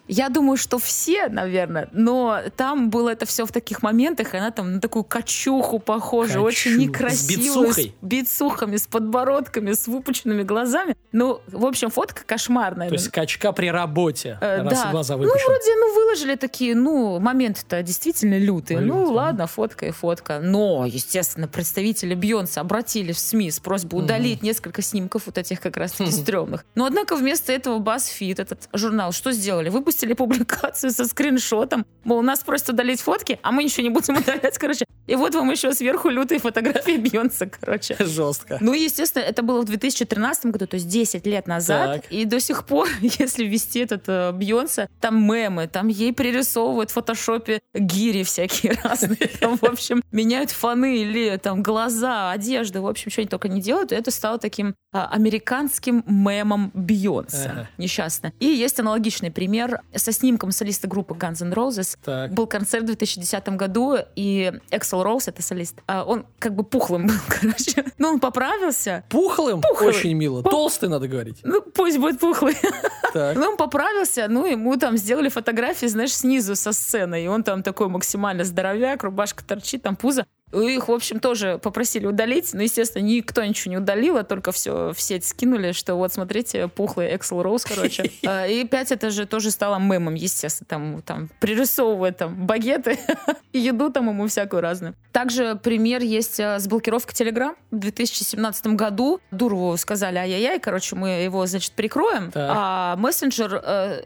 [0.08, 4.50] Я думаю, что все, наверное, но там было это все в таких моментах, и она
[4.52, 6.42] там на такую качуху похожа, Качу.
[6.44, 7.94] очень С некрасивую, бицухой?
[8.00, 10.96] с бицухами, с подбородками, с выпученными глазами.
[11.12, 12.88] Ну, в общем, фотка кошмарная.
[12.88, 14.90] То есть качка при работе, Э, раз да.
[14.92, 15.44] глаза Ну, выпущены.
[15.48, 18.80] вроде, ну, выложили такие, ну, моменты-то действительно лютые.
[18.80, 19.14] Ну, Лютые.
[19.16, 20.38] ладно, фотка и фотка.
[20.40, 25.76] Но, естественно, представители Бьонса обратились в СМИ с просьбой удалить несколько снимков вот этих как
[25.76, 26.64] раз-таки стрёмных.
[26.76, 29.68] Но, однако, вместо этого BuzzFeed, этот журнал, что сделали?
[29.68, 31.86] Выпустили публикацию со скриншотом.
[32.04, 34.84] Мол, нас просят удалить фотки, а мы ничего не будем удалять, короче.
[35.06, 37.96] И вот вам еще сверху лютые фотографии Бьонса, короче.
[37.98, 38.58] Жестко.
[38.60, 42.02] Ну, естественно, это было в 2013 году, то есть 10 лет назад.
[42.02, 42.12] Так.
[42.12, 46.94] И до сих пор, если ввести этот э, Бьонса, там мемы, там ей пририсовывают в
[46.94, 49.30] фотошопе гири всякие разные.
[49.40, 53.60] Там, в общем, меняют фоны или там глаза, одежду, в общем, что они только не
[53.60, 53.92] делают.
[53.92, 57.50] И это стало таким а, американским мемом Бьонса.
[57.50, 57.68] Ага.
[57.78, 58.32] Несчастно.
[58.40, 61.96] И есть аналогичный пример со снимком солиста группы Guns N' Roses.
[62.04, 62.32] Так.
[62.32, 67.06] Был концерт в 2010 году, и Эксел Роуз, это солист, а, он как бы пухлым
[67.06, 67.84] был, короче.
[67.98, 69.04] Но он поправился.
[69.08, 69.60] Пухлым?
[69.62, 69.88] Пухлый.
[69.90, 70.42] Очень мило.
[70.42, 71.40] Пух- Толстый, надо говорить.
[71.44, 72.56] Ну, пусть будет пухлый.
[73.12, 73.34] Так.
[73.36, 77.24] Ну, он поправился, ну, ему там сделали фотографии, знаешь, снизу со сцены.
[77.24, 80.26] И он там такой максимально здоровяк, рубашка торчит, там пузо.
[80.60, 84.92] Их, в общем, тоже попросили удалить, но, естественно, никто ничего не удалил, а только все
[84.92, 88.10] в сеть скинули, что вот, смотрите, пухлый Эксел Роуз, короче.
[88.26, 92.98] А, И опять это же тоже стало мемом, естественно, там, там пририсовывают там багеты
[93.52, 94.94] и еду там ему всякую разную.
[95.12, 97.54] Также пример есть а, с блокировкой Телеграм.
[97.70, 102.50] В 2017 году Дурову сказали, ай-яй-яй, короче, мы его, значит, прикроем, Так.
[102.54, 104.02] а мессенджер э,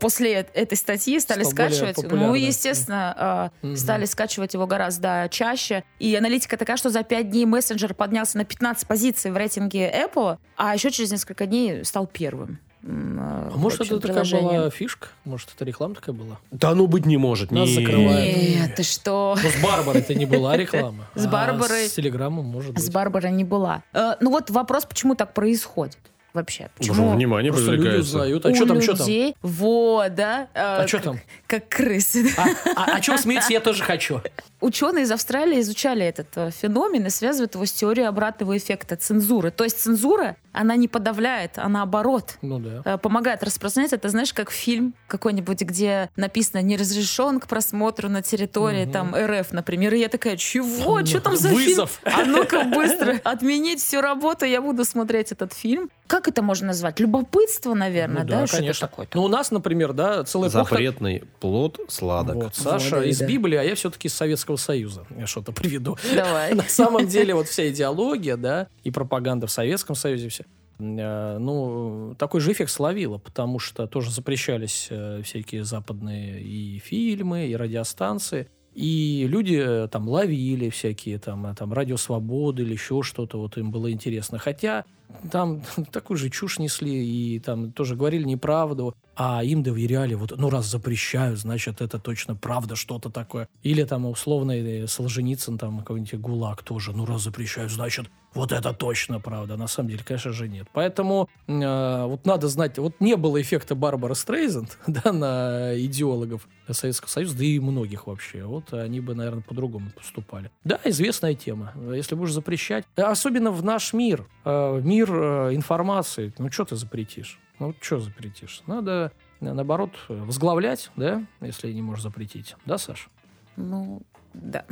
[0.00, 3.76] после этой статьи стали скачивать, ну, естественно, э, Мгм.
[3.76, 5.84] стали скачивать его гораздо чаще.
[5.98, 10.38] И аналитика такая, что за 5 дней мессенджер поднялся на 15 позиций в рейтинге Apple,
[10.56, 12.58] а еще через несколько дней стал первым.
[12.82, 15.08] э, А может, общем, это такая была фишка?
[15.24, 16.38] Может, это реклама такая была?
[16.50, 17.52] Да ну быть не может.
[17.52, 17.74] Нас не.
[17.76, 18.36] закрывают.
[18.36, 19.36] Нет, ты что?
[19.40, 21.04] Ну, с Барбарой-то не была реклама.
[21.14, 22.82] С А Барбарой- с Телеграммом, может быть.
[22.84, 23.84] С Барбарой не была.
[23.92, 25.98] Э, ну вот вопрос, почему так происходит
[26.34, 26.70] вообще?
[26.76, 28.16] Почему внимание Просто люди привлекается.
[28.16, 28.46] узнают.
[28.46, 29.06] А у что там, что там?
[29.06, 29.34] людей...
[29.42, 30.48] Вот, да.
[30.54, 31.20] А что там?
[31.46, 32.30] Как крысы.
[32.36, 34.20] А, а, о чем смеетесь, я тоже хочу.
[34.60, 39.50] Ученые из Австралии изучали этот э, феномен и связывают его с теорией обратного эффекта цензуры.
[39.50, 42.82] То есть цензура, она не подавляет, а наоборот Ну да.
[42.84, 43.92] э, помогает распространять.
[43.92, 48.92] Это, знаешь, как фильм какой-нибудь, где написано «не разрешен к просмотру на территории Мгм.
[48.92, 49.94] там РФ», например.
[49.94, 51.00] И я такая, чего?
[51.00, 52.00] Ну, Что там за вызов.
[52.04, 52.16] фильм?
[52.16, 55.90] А ну-ка быстро отменить всю работу, я буду смотреть этот фильм.
[56.06, 57.00] Как это можно назвать?
[57.00, 58.40] Любопытство, наверное, Ну да?
[58.40, 58.88] да, Что-то конечно.
[58.88, 59.08] такое.
[59.14, 60.74] Ну, у нас, например, да, целая эпоха...
[60.74, 62.34] Запретный плод сладок.
[62.36, 63.26] Вот, Саша Вот, из да.
[63.26, 65.06] Библии, а я все-таки из Советского Союза.
[65.16, 65.96] Я что-то приведу.
[66.14, 66.54] Давай.
[66.54, 70.44] На самом деле, вот вся идеология, да, и пропаганда в Советском Союзе, все.
[70.78, 77.46] э, Ну, такой же эффект словила, потому что тоже запрещались э, всякие западные и фильмы,
[77.46, 78.48] и радиостанции.
[78.74, 83.70] И люди э, там ловили всякие там, там радио свободы или еще что-то, вот им
[83.70, 84.38] было интересно.
[84.38, 84.84] Хотя
[85.30, 90.48] там такую же чушь несли и там тоже говорили неправду, а им доверяли, вот, ну,
[90.48, 93.48] раз запрещают, значит, это точно правда, что-то такое.
[93.62, 98.72] Или там условный э, Солженицын, там какой-нибудь ГУЛАГ тоже, ну, раз запрещают, значит, вот это
[98.72, 99.56] точно правда.
[99.56, 100.66] На самом деле, конечно же, нет.
[100.72, 107.08] Поэтому э, вот надо знать, вот не было эффекта Барбара Стрейзенд, да, на идеологов Советского
[107.08, 108.44] Союза, да и многих вообще.
[108.44, 110.50] Вот они бы, наверное, по-другому поступали.
[110.64, 111.74] Да, известная тема.
[111.94, 117.38] Если будешь запрещать, особенно в наш мир, э, мир э, информации, ну, что ты запретишь?
[117.58, 118.62] Ну, что запретишь?
[118.66, 122.56] Надо, э, наоборот, возглавлять, да, если не можешь запретить.
[122.66, 123.08] Да, Саша?
[123.56, 124.02] Ну,
[124.34, 124.64] да.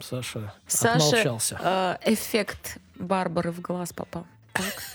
[0.00, 1.58] Саша, Саша, отмолчался.
[1.62, 4.26] э, эффект Барбары в глаз попал.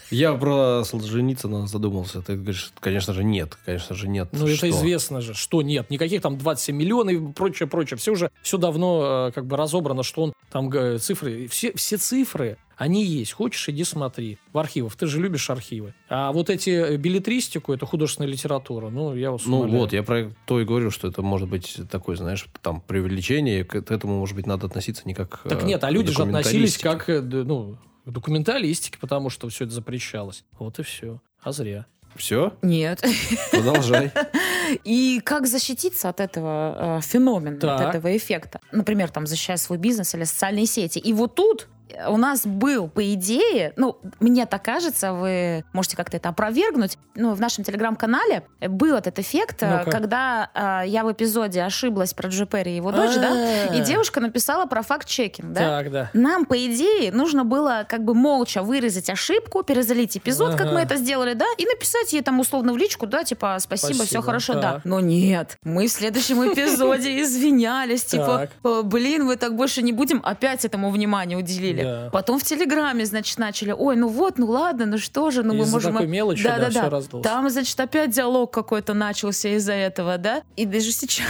[0.09, 2.21] Я про Солженицына задумался.
[2.21, 3.57] Ты говоришь, конечно же, нет.
[3.65, 4.29] Конечно же, нет.
[4.31, 5.89] Ну, это известно же, что нет.
[5.89, 7.97] Никаких там 27 миллионов и прочее, прочее.
[7.97, 12.57] Все уже, все давно э, как бы разобрано, что он там цифры, все, все цифры,
[12.79, 13.33] они есть.
[13.33, 14.39] Хочешь, иди смотри.
[14.53, 14.95] В архивах.
[14.95, 15.93] Ты же любишь архивы.
[16.07, 18.89] А вот эти э, билетристику, это художественная литература.
[18.89, 19.79] Ну, я вас Ну умоляю.
[19.79, 23.65] вот, я про то и говорю, что это может быть такое, знаешь, там преувеличение.
[23.65, 26.77] К этому, может быть, надо относиться не как Так э, нет, а люди же относились
[26.77, 30.45] как, э, ну, к документалистике, потому что все это запрещалось.
[30.57, 31.21] Вот и все.
[31.43, 31.85] А зря.
[32.15, 33.03] Все, Нет.
[33.51, 34.11] продолжай.
[34.83, 37.81] И как защититься от этого э, феномена, Так.
[37.81, 38.59] от этого эффекта?
[38.71, 40.97] Например, там защищая свой бизнес или социальные сети.
[40.99, 41.67] И вот тут
[42.07, 47.33] у нас был, по идее, ну, мне так кажется, вы можете как-то это опровергнуть, ну,
[47.33, 49.91] в нашем телеграм-канале был этот эффект, э, Ну-ка.
[49.91, 50.49] когда
[50.83, 53.83] э, я в эпизоде ошиблась про Джи Перри и его дочь, да, и А.
[53.83, 55.59] девушка написала про факт-чекинг, да?
[55.59, 56.09] Так, да.
[56.13, 60.95] Нам, по идее, нужно было как бы молча выразить ошибку, перезалить эпизод, как мы это
[60.97, 64.53] сделали, да, и написать ей там условно в личку, да, типа, спасибо, все Спасибо, хорошо,
[64.55, 64.61] да.
[64.73, 64.85] так.
[64.85, 68.49] Но нет, мы в следующем эпизоде извинялись, типа, Так.
[68.63, 71.78] «Э, блин, мы так больше не будем, опять этому внимание уделили.
[71.83, 72.09] Да.
[72.11, 75.65] Потом в Телеграме, значит, начали, ой, ну вот, ну ладно, ну что же, ну мы
[75.65, 75.93] можем...
[75.93, 77.23] такой мелочи, да, всё раздулось.
[77.25, 81.25] Там, значит, опять диалог какой-то начался из-за этого, да, и даже сейчас...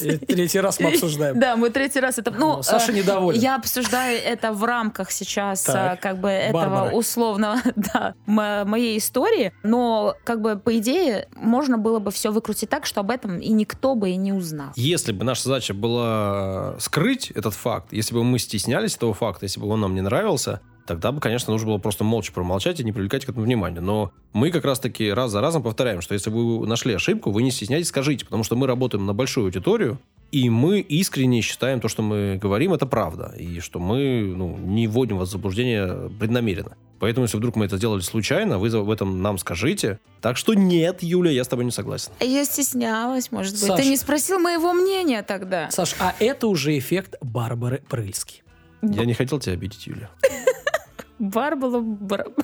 [0.00, 1.38] И Третий раз мы обсуждаем.
[1.38, 2.30] Да, мы третий раз это...
[2.30, 3.40] Ну, Ну, Саша э, недоволен.
[3.40, 5.98] Я обсуждаю это в рамках сейчас Так.
[5.98, 6.96] э, как бы этого Барбары.
[6.96, 12.68] условного, да, мо- моей истории, но как бы по идее можно было бы все выкрутить
[12.70, 14.70] так, что об этом и никто бы и не узнал.
[14.76, 19.60] Если бы наша задача была скрыть этот факт, если бы мы стеснялись этого факта, если
[19.60, 22.92] бы он нам не нравился, тогда бы, конечно, нужно было просто молча промолчать и не
[22.92, 23.80] привлекать к этому внимания.
[23.80, 27.50] Но мы как раз-таки раз за разом повторяем, что если вы нашли ошибку, вы не
[27.50, 29.98] стесняйтесь, скажите, потому что мы работаем на большую аудиторию,
[30.32, 34.88] и мы искренне считаем то, что мы говорим, это правда, и что мы ну, не
[34.88, 36.76] вводим вас в заблуждение преднамеренно.
[36.98, 39.98] Поэтому, если вдруг мы это сделали случайно, вы в этом нам скажите.
[40.20, 42.12] Так что нет, Юля, я с тобой не согласен.
[42.18, 43.62] Я стеснялась, может быть.
[43.62, 43.80] Саш.
[43.80, 45.70] Ты не спросил моего мнения тогда.
[45.70, 48.42] Саш, а это уже эффект Барбары Прыльски.
[48.92, 50.10] Я не хотел тебя обидеть, Юля.
[51.18, 51.80] Барбала...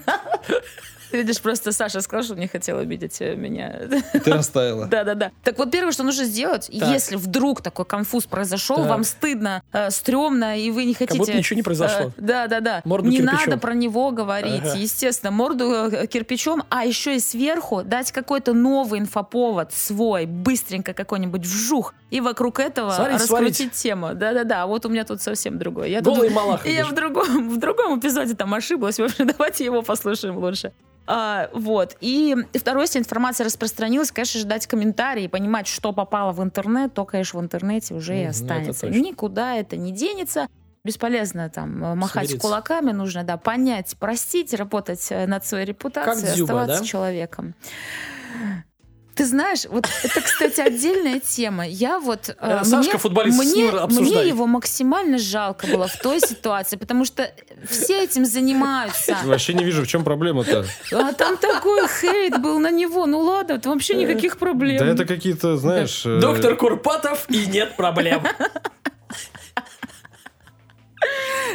[1.16, 3.80] видишь, просто Саша сказал, что не хотел обидеть э, меня.
[4.12, 4.86] Ты растаяла.
[4.90, 5.32] Да-да-да.
[5.44, 10.58] Так вот, первое, что нужно сделать, если вдруг такой конфуз произошел, вам стыдно, э, стрёмно,
[10.58, 11.18] и вы не хотите...
[11.18, 12.08] будто ничего не произошло.
[12.08, 12.82] э, Да-да-да.
[12.84, 15.30] Морду не надо про него говорить, естественно.
[15.30, 22.20] Морду кирпичом, а еще и сверху дать какой-то новый инфоповод свой, быстренько какой-нибудь вжух, и
[22.20, 23.72] вокруг этого Сварить, раскрутить сварить.
[23.74, 24.14] тему.
[24.14, 24.66] Да-да-да.
[24.66, 25.88] Вот у меня тут совсем другое.
[25.88, 26.66] Я тут- Голый малах.
[26.66, 28.98] я в другом, в другом эпизоде там ошиблась.
[28.98, 30.72] В общем, давайте его послушаем лучше.
[31.06, 31.96] А, вот.
[32.00, 37.04] И второе, если информация распространилась, конечно же, дать комментарии, понимать, что попало в интернет, то,
[37.04, 38.80] конечно, в интернете уже и Мгм, это останется.
[38.86, 39.00] точно.
[39.00, 40.46] Никуда это не денется.
[40.84, 42.46] бесполезно там э, махать Смириться.
[42.46, 46.86] кулаками, нужно, да, понять, простить, работать э, над своей репутацией, Как Дзюба, оставаться да?
[46.88, 47.54] человеком.
[49.14, 51.66] Ты знаешь, вот это, кстати, отдельная тема.
[51.66, 52.28] Я вот...
[52.30, 54.20] э, Э, Сашка, футболист, мне, ним обсуждай.
[54.22, 57.30] мне его максимально жалко было в той ситуации, потому что
[57.68, 59.16] все этим занимаются.
[59.24, 60.64] Вообще не вижу, в чем проблема-то.
[60.92, 63.04] А там такой хейт был на него.
[63.06, 64.78] Ну ладно, это вообще никаких проблем.
[64.78, 66.02] Да это какие-то, знаешь...
[66.06, 68.22] э, Доктор Курпатов и нет проблем.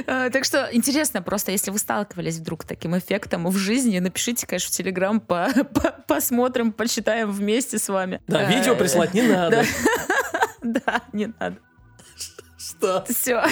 [0.08, 4.45] Э, Так что интересно просто, если вы сталкивались вдруг с таким эффектом в жизни, напишите,
[4.48, 8.21] конечно, в Телеграм, по- по- посмотрим, почитаем вместе с вами.
[8.28, 9.63] Да, Э, видео прислать не надо.
[10.63, 11.58] Да, не надо.
[12.58, 13.06] Что?
[13.08, 13.43] Все.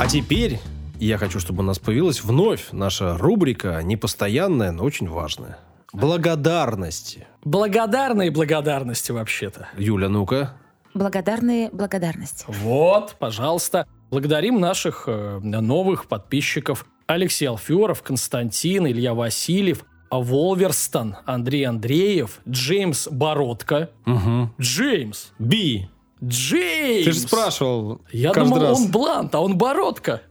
[0.00, 0.58] А теперь
[0.98, 5.58] я хочу, чтобы у нас появилась вновь наша рубрика, непостоянная, но очень важная.
[5.92, 7.26] Благодарности.
[7.44, 9.68] Благодарные благодарности вообще-то.
[9.78, 10.54] Юля, ну-ка.
[10.94, 12.44] Благодарные благодарности.
[12.48, 13.86] Вот, пожалуйста.
[14.10, 16.86] Благодарим наших э, новых подписчиков.
[17.06, 23.90] Алексей Алферов, Константин, Илья Васильев, Волверстон, Андрей Андреев, Джеймс Бородко.
[24.06, 24.50] Угу.
[24.60, 25.32] Джеймс!
[25.38, 25.90] Би.
[26.22, 27.04] Джеймс!
[27.04, 28.78] Ты же спрашивал Я думал, раз.
[28.78, 30.22] он Блант, а он Бородко.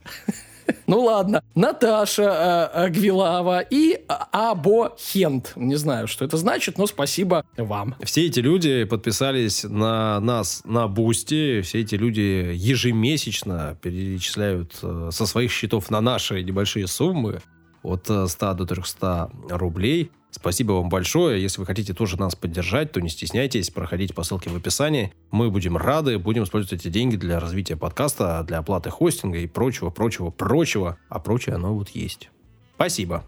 [0.87, 1.41] Ну ладно.
[1.55, 5.53] Наташа э, Гвилава и Або Хент.
[5.55, 7.95] Не знаю, что это значит, но спасибо вам.
[8.03, 11.61] Все эти люди подписались на нас на Boosty.
[11.61, 17.41] Все эти люди ежемесячно перечисляют э, со своих счетов на наши небольшие суммы
[17.81, 20.11] от э, 100 до 300 рублей.
[20.35, 21.41] Спасибо вам большое.
[21.41, 25.13] Если вы хотите тоже нас поддержать, то не стесняйтесь, проходите по ссылке в описании.
[25.31, 29.91] Мы будем рады, будем использовать эти деньги для развития подкаста, для оплаты хостинга и прочего,
[29.91, 30.97] прочего, прочего.
[31.07, 32.29] А прочее оно вот есть.
[32.75, 33.23] Спасибо.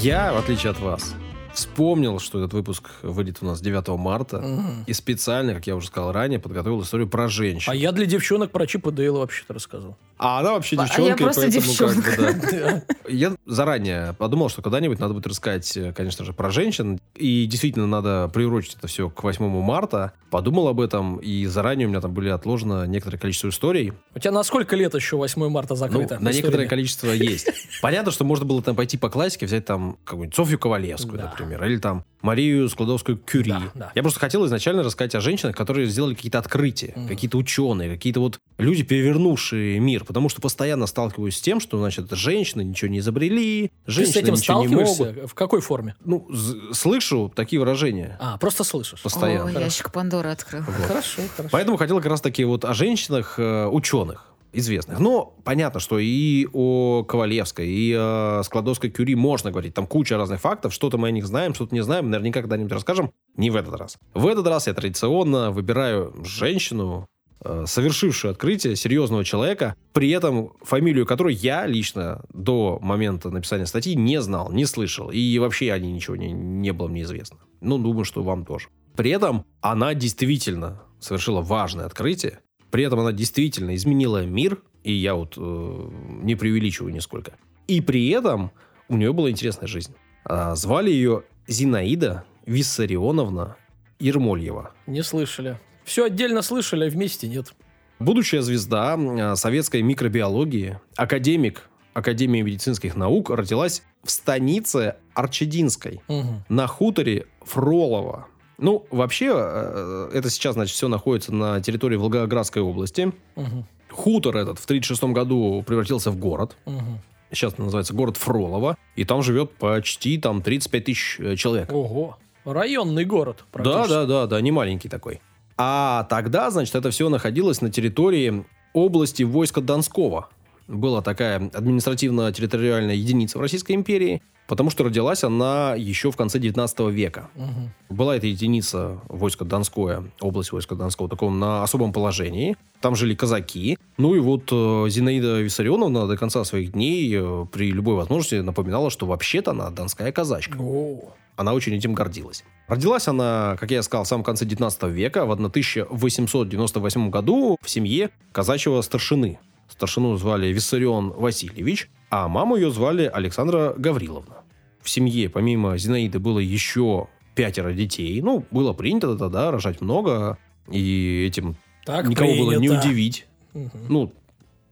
[0.00, 1.14] Я, в отличие от вас,
[1.58, 4.38] вспомнил, что этот выпуск выйдет у нас 9 марта.
[4.38, 4.84] Мгм.
[4.86, 7.72] И специально, как я уже сказал ранее, подготовил историю про женщин.
[7.72, 9.96] А я для девчонок про Чипа Дейла вообще-то рассказал.
[10.18, 12.02] А она вообще А я девчонка, и просто поэтому девчонка.
[12.16, 12.82] как бы, да.
[13.08, 16.98] Я заранее подумал, что когда-нибудь надо будет рассказать, э, конечно же, про женщин.
[17.14, 20.12] И действительно надо приурочить это все к 8 марта.
[20.30, 23.94] Подумал об этом, и заранее у меня там были отложено некоторое количество историй.
[24.14, 26.18] У тебя на сколько лет еще 8 марта Ну, закрыто?
[26.20, 27.48] на некоторое количество есть.
[27.80, 31.30] Понятно, что можно было там пойти по классике, взять там какую-нибудь Софью Ковалевскую, Да.
[31.30, 33.50] например, или там Марию Складовскую-Кюри.
[33.50, 33.92] Да, да.
[33.94, 37.08] Я просто хотел изначально рассказать о женщинах, которые сделали какие-то открытия, Мгм.
[37.08, 42.10] какие-то ученые, какие-то вот люди, перевернувшие мир, потому что постоянно сталкиваюсь с тем, что, значит,
[42.10, 45.30] женщины ничего не изобрели, Ты женщины с этим ничего не могут.
[45.30, 45.94] В какой форме?
[46.04, 46.26] Ну,
[46.72, 49.02] слышу такие выражения А, просто слышишь.
[49.02, 49.44] постоянно.
[49.44, 50.62] Ой, ящик Пандоры открыл.
[50.62, 50.74] Вот.
[50.74, 51.50] Хорошо, хорошо.
[51.52, 54.98] Поэтому хотел как раз таки вот о женщинах, э, ученых известных.
[54.98, 59.74] Но понятно, что и о Ковалевской, и о Складовской Кюри можно говорить.
[59.74, 60.72] Там куча разных фактов.
[60.72, 62.08] Что-то мы о них знаем, что-то не знаем.
[62.10, 63.12] Наверняка когда-нибудь расскажем.
[63.36, 63.98] Не в этот раз.
[64.14, 67.06] В этот раз я традиционно выбираю женщину,
[67.44, 73.94] э, совершившую открытие серьезного человека, при этом фамилию которой я лично до момента написания статьи
[73.94, 75.10] не знал, не слышал.
[75.10, 77.38] И вообще о ней ничего не, не было мне известно.
[77.60, 78.68] Ну, думаю, что вам тоже.
[78.96, 82.40] При этом она действительно совершила важное открытие.
[82.70, 85.90] При этом она действительно изменила мир, и я вот э,
[86.22, 87.32] не преувеличиваю нисколько.
[87.66, 88.50] И при этом
[88.88, 89.94] у нее была интересная жизнь.
[90.24, 93.56] А, звали ее Зинаида Виссарионовна
[93.98, 94.72] Ермольева.
[94.86, 95.58] Не слышали.
[95.88, 97.54] Все отдельно слышали, а вместе нет.
[97.98, 106.44] Будущая звезда э, советской микробиологии, академик Академии медицинских наук, родилась в станице Арчединской Мгм.
[106.50, 108.26] на хуторе Фролово.
[108.58, 113.12] Ну, вообще, э, это сейчас, значит, все находится на территории Волгоградской области.
[113.34, 113.66] Мгм.
[113.90, 116.56] Хутор этот в 1936 году превратился в город.
[116.66, 117.00] Мгм.
[117.32, 118.76] Сейчас это называется город Фролово.
[118.94, 121.72] И там живет почти там 35 тысяч э, человек.
[121.72, 122.18] Ого.
[122.44, 123.44] Районный город.
[123.54, 125.20] Да, да, да, да, не маленький такой.
[125.58, 130.28] А тогда, значит, это все находилось на территории области войска Донского.
[130.68, 136.80] Была такая административно-территориальная единица в Российской империи, потому что родилась она еще в конце 19
[136.90, 137.30] века.
[137.34, 137.70] Мгм.
[137.88, 142.56] Была эта единица войска Донское, область войска Донского, таком на особом положении.
[142.82, 143.78] Там жили казаки.
[143.96, 148.90] Ну и вот э, Зинаида Виссарионовна до конца своих дней э, при любой возможности напоминала,
[148.90, 150.58] что вообще-то она донская казачка.
[150.60, 151.14] О.
[151.36, 152.44] Она очень этим гордилась.
[152.66, 158.10] Родилась она, как я сказал, в самом конце 19 века, в 1898 году в семье
[158.32, 159.38] казачьего старшины.
[159.78, 164.38] Старшину звали Виссарион Васильевич, а маму ее звали Александра Гавриловна.
[164.82, 167.06] В семье помимо Зинаиды было еще
[167.36, 168.20] пятеро детей.
[168.20, 170.36] Ну, было принято тогда рожать много,
[170.68, 171.54] и этим
[171.86, 172.80] Так никого было не принято.
[172.88, 173.26] удивить.
[173.54, 173.70] Мгм.
[173.88, 174.12] Ну,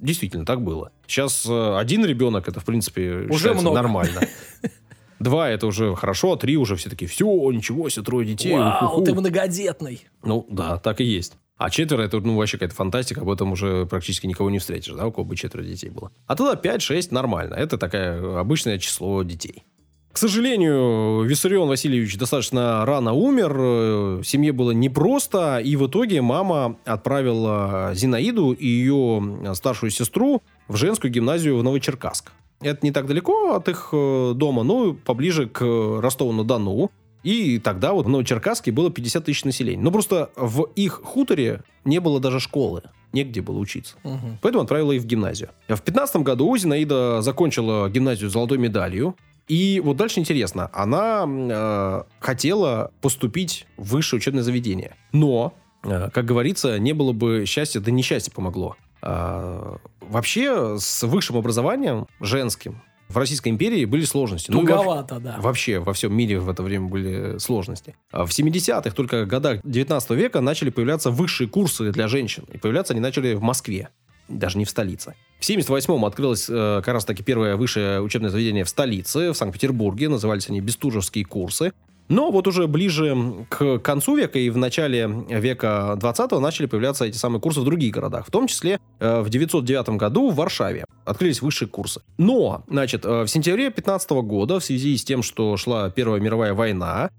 [0.01, 0.91] Действительно, так было.
[1.07, 3.77] Сейчас э, один ребенок, это, в принципе, Уже много.
[3.77, 4.21] нормально.
[5.19, 8.55] Два это уже хорошо, а три уже все таки все, ничего себе, трое детей.
[8.55, 9.05] Вау, уху-ху».
[9.05, 10.07] ты многодетный.
[10.23, 11.37] Ну, да, так и есть.
[11.57, 15.07] А четверо это ну, вообще какая-то фантастика, об этом уже практически никого не встретишь, да,
[15.07, 16.13] у кого бы четверо детей было.
[16.27, 17.55] А тогда 5-6 нормально.
[17.55, 19.65] Это такое обычное число детей.
[20.13, 26.79] К сожалению, Виссарион Васильевич достаточно рано умер, э, семье было непросто, и в итоге мама
[26.87, 32.33] отправила Зинаиду и ее старшую сестру в женскую гимназию в Новочеркасск.
[32.67, 36.91] Это не так далеко от их э, дома, но поближе к Ростову-на-Дону.
[37.23, 39.83] И тогда вот в Новочеркасске было 50 тысяч населения.
[39.83, 42.83] Но просто в их хуторе не было даже школы.
[43.13, 43.97] Негде было учиться.
[44.03, 44.39] Мгм.
[44.43, 45.51] Поэтому отправила их в гимназию.
[45.69, 49.17] В 15 году Зинаида закончила гимназию с золотой медалью.
[49.47, 50.69] И вот дальше интересно.
[50.73, 54.97] Она э, хотела поступить в высшее учебное заведение.
[55.13, 55.55] Но,
[55.85, 58.77] э, как говорится, не было бы счастья, да несчастье помогло.
[59.03, 59.77] А,
[60.09, 64.51] вообще, с высшим образованием, женским, в Российской империи были сложности.
[64.51, 65.37] Ну, Туговато, да.
[65.39, 67.95] Вообще во всем мире в это время были сложности.
[68.11, 72.45] А В 70-х, только годах 19 века начали появляться высшие курсы для женщин.
[72.53, 73.91] И появляться они начали в Москве,
[74.29, 75.15] даже не в столице.
[75.39, 80.09] В 78-м открылось э, как раз таки первое высшее учебное заведение в столице, в Санкт-Петербурге.
[80.09, 81.73] Назывались они Бестужевские курсы.
[82.09, 83.17] Но вот уже ближе
[83.49, 87.95] к концу века и в начале века 20 начали появляться эти самые курсы в других
[87.95, 88.27] городах.
[88.27, 92.03] В том числе э, в 909 году в Варшаве открылись высшие курсы.
[92.19, 96.55] Но, значит, э, в сентябре 15 года в связи с тем, что шла Первая мировая
[96.55, 97.11] война,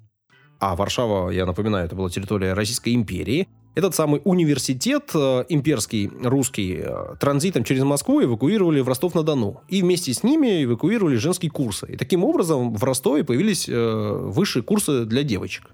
[0.59, 3.47] а Варшава, я напоминаю, это была территория Российской империи,
[3.77, 9.61] этот самый университет э, имперский, русский, э, транзитом через Москву эвакуировали в Ростов-на-Дону.
[9.69, 11.85] И вместе с ними эвакуировали женские курсы.
[11.93, 15.69] И таким образом в Ростове появились э, высшие курсы для девочек.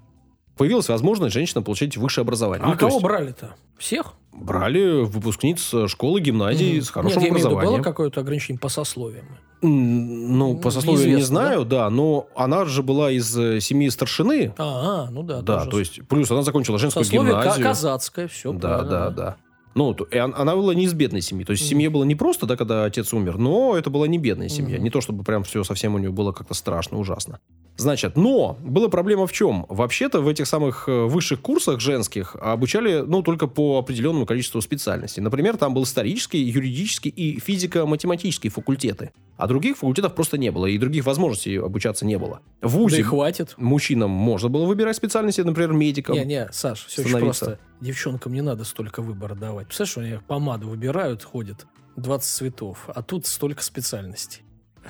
[0.56, 2.64] Появилась возможность женщинам получить высшее образование.
[2.64, 3.54] А Ну, кого есть брали-то?
[3.78, 4.14] Всех?
[4.32, 6.82] брали выпускниц э, школы, гимназии Мгм.
[6.82, 7.82] с хорошим Нет, я имею в виду, образованием.
[7.82, 9.26] было какое-то ограничение по сословиям?
[9.62, 11.88] Ну, по сословию не знаю, да?
[11.90, 14.52] но она же была из э, семьи старшины.
[14.58, 15.40] А, а, ну да.
[15.40, 17.64] Да, тоже то есть, плюс она закончила женскую Сословие гимназию.
[17.64, 19.36] казацкое, все Да, да, да.
[19.74, 21.44] Ну, и он- она была не из бедной семьи.
[21.44, 24.48] То есть, семье было не просто, да, когда отец умер, но это была не бедная
[24.48, 24.76] семья.
[24.76, 24.84] Мгм.
[24.84, 27.40] Не то, чтобы прям все совсем у нее было как-то страшно, ужасно.
[27.76, 29.66] Значит, но была проблема в чем?
[29.68, 35.20] Вообще-то в этих самых э, высших курсах женских обучали, ну, только по определенному количеству специальностей.
[35.22, 39.10] Например, там был исторический, юридический и физико-математический факультеты.
[39.36, 42.40] А других факультетов просто не было, и других возможностей обучаться не было.
[42.60, 43.54] В Да и ВУЗе хватит.
[43.56, 46.14] мужчинам можно было выбирать специальности, например, медикам.
[46.14, 47.58] Не-не, Саш, все очень просто.
[47.80, 49.66] Девчонкам не надо столько выбора давать.
[49.66, 51.66] Представляешь, у них помаду выбирают, ходят
[51.96, 54.42] 20 цветов, а тут столько специальностей.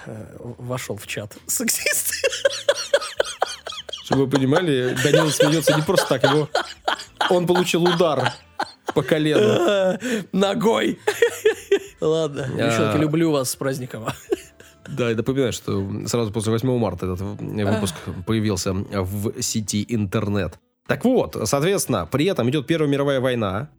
[0.07, 1.37] Э, Вошел в чат.
[1.47, 2.24] Сексист.
[4.05, 6.49] Чтобы вы понимали, Данил смеется не просто так, его...
[7.31, 8.35] Он получил удар
[8.93, 9.99] по колену.
[10.33, 10.99] Ногой.
[12.03, 12.99] Ладно, девчонки, А.
[12.99, 14.07] люблю вас с праздником.
[14.87, 17.95] Да, и напоминаю, что сразу после 8 марта этот выпуск
[18.27, 20.59] появился в сети интернет.
[20.87, 23.71] Так вот, соответственно, при этом идет Первая мировая война,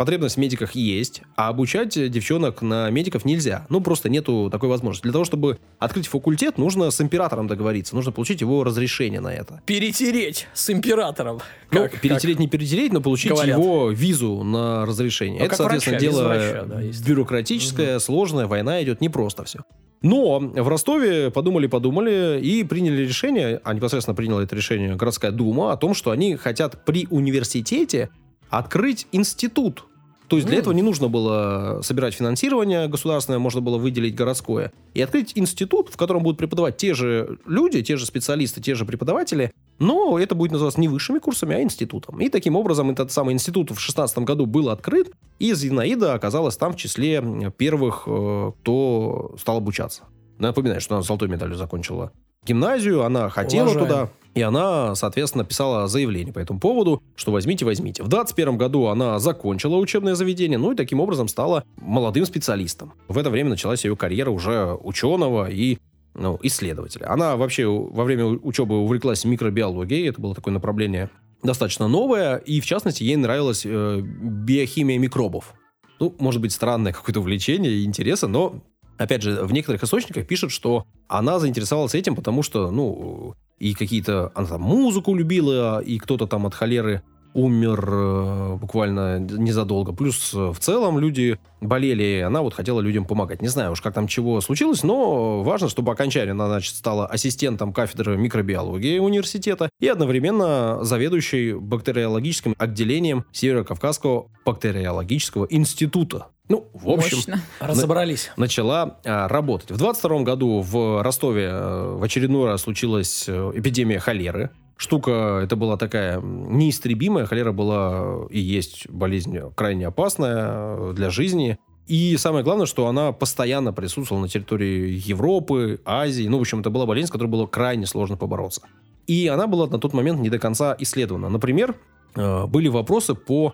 [0.00, 3.66] потребность в медиках есть, а обучать девчонок на медиков нельзя.
[3.68, 5.02] Ну, просто нету такой возможности.
[5.02, 9.60] Для того, чтобы открыть факультет, нужно с императором договориться, нужно получить его разрешение на это.
[9.66, 11.40] Перетереть с императором.
[11.70, 13.58] Ну, Как- перетереть не перетереть, но получить говорят.
[13.58, 15.40] его визу на разрешение.
[15.40, 19.58] Ну, Это, как соответственно, врача, дело врача, да, бюрократическое, сложное, война идет непросто все.
[20.00, 25.76] Но в Ростове подумали-подумали и приняли решение, а непосредственно приняла это решение городская дума, о
[25.76, 28.08] том, что они хотят при университете
[28.48, 29.84] открыть институт.
[30.30, 34.72] То есть для этого не нужно было собирать финансирование государственное, можно было выделить городское.
[34.94, 38.84] И открыть институт, в котором будут преподавать те же люди, те же специалисты, те же
[38.84, 39.50] преподаватели,
[39.80, 42.20] но это будет называться не высшими курсами, а институтом.
[42.20, 45.10] И таким образом этот самый институт в 16 году был открыт,
[45.40, 50.04] и Зинаида оказалась там в числе первых, э, кто стал обучаться.
[50.38, 52.12] Напоминаю, что она золотой медалью закончила
[52.44, 53.86] гимназию, она хотела Уважаем.
[53.86, 58.02] туда, и она, соответственно, писала заявление по этому поводу, что возьмите, возьмите.
[58.02, 62.92] В 21 году она закончила учебное заведение, ну и таким образом стала молодым специалистом.
[63.08, 65.78] В это время началась ее карьера уже ученого и
[66.14, 67.10] ну, исследователя.
[67.10, 71.10] Она вообще во время учебы увлеклась микробиологией, это было такое направление
[71.42, 75.54] достаточно новое, и в частности ей нравилась э, биохимия микробов.
[75.98, 78.62] Ну, может быть, странное какое-то увлечение и интересы, но,
[79.00, 84.30] опять же, в некоторых источниках пишут, что она заинтересовалась этим, потому что, ну, и какие-то...
[84.34, 87.02] Она там музыку любила, и кто-то там от холеры
[87.34, 89.92] умер э, буквально незадолго.
[89.92, 93.42] Плюс э, в целом люди болели, и она вот хотела людям помогать.
[93.42, 97.72] Не знаю уж, как там чего случилось, но важно, чтобы окончательно она, значит, стала ассистентом
[97.72, 106.28] кафедры микробиологии университета и одновременно заведующей бактериологическим отделением Северо-Кавказского бактериологического института.
[106.48, 107.40] Ну, в общем, Мощно.
[107.60, 108.32] Разобрались.
[108.36, 109.70] начала а, работать.
[109.70, 114.50] В 22 году в Ростове а, в очередной раз случилась эпидемия холеры.
[114.80, 117.26] Штука, это была такая неистребимая.
[117.26, 121.58] Холера была и есть болезнь крайне опасная э, для жизни.
[121.86, 126.26] И самое главное, что она постоянно присутствовала на территории Европы, Азии.
[126.26, 128.62] Ну, в общем, это была болезнь, с которой было крайне сложно побороться.
[129.06, 131.28] И она была на тот момент не до конца исследована.
[131.28, 131.74] Например,
[132.14, 133.52] э, были вопросы по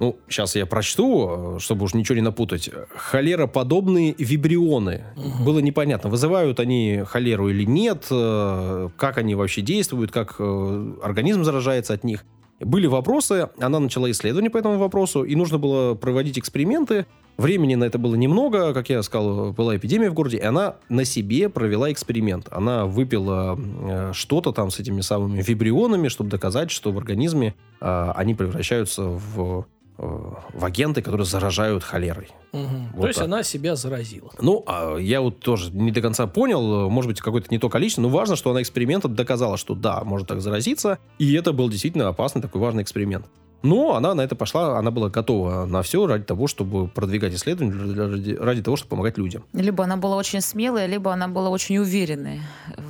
[0.00, 2.70] ну, сейчас я прочту, э, чтобы уж ничего не напутать.
[2.96, 5.04] Холероподобные вибрионы.
[5.44, 11.44] Было непонятно, вызывают они холеру или нет, э, как они вообще действуют, как э, организм
[11.44, 12.24] заражается от них.
[12.60, 17.04] Были вопросы, она начала исследование по этому вопросу, и нужно было проводить эксперименты.
[17.36, 21.04] Времени на это было немного, как я сказал, была эпидемия в городе, и она на
[21.04, 22.48] себе провела эксперимент.
[22.50, 28.12] Она выпила э, что-то там с этими самыми вибрионами, чтобы доказать, что в организме э,
[28.14, 29.66] они превращаются в,
[30.00, 32.28] в агенты, которые заражают холерой.
[32.52, 32.90] Мгм.
[32.94, 33.26] Вот То есть так.
[33.26, 34.30] она себя заразила.
[34.40, 37.68] Ну, а я вот тоже не до конца понял, э, может быть, какое-то не то
[37.68, 41.68] количество, но важно, что она экспериментом доказала, что да, может так заразиться, и это был
[41.68, 43.26] действительно опасный такой важный эксперимент.
[43.62, 47.94] Но она на это пошла, она была готова на все ради того, чтобы продвигать исследования,
[47.94, 49.44] ради, ради того, чтобы помогать людям.
[49.52, 52.40] Либо она была очень смелая, либо она была очень уверенная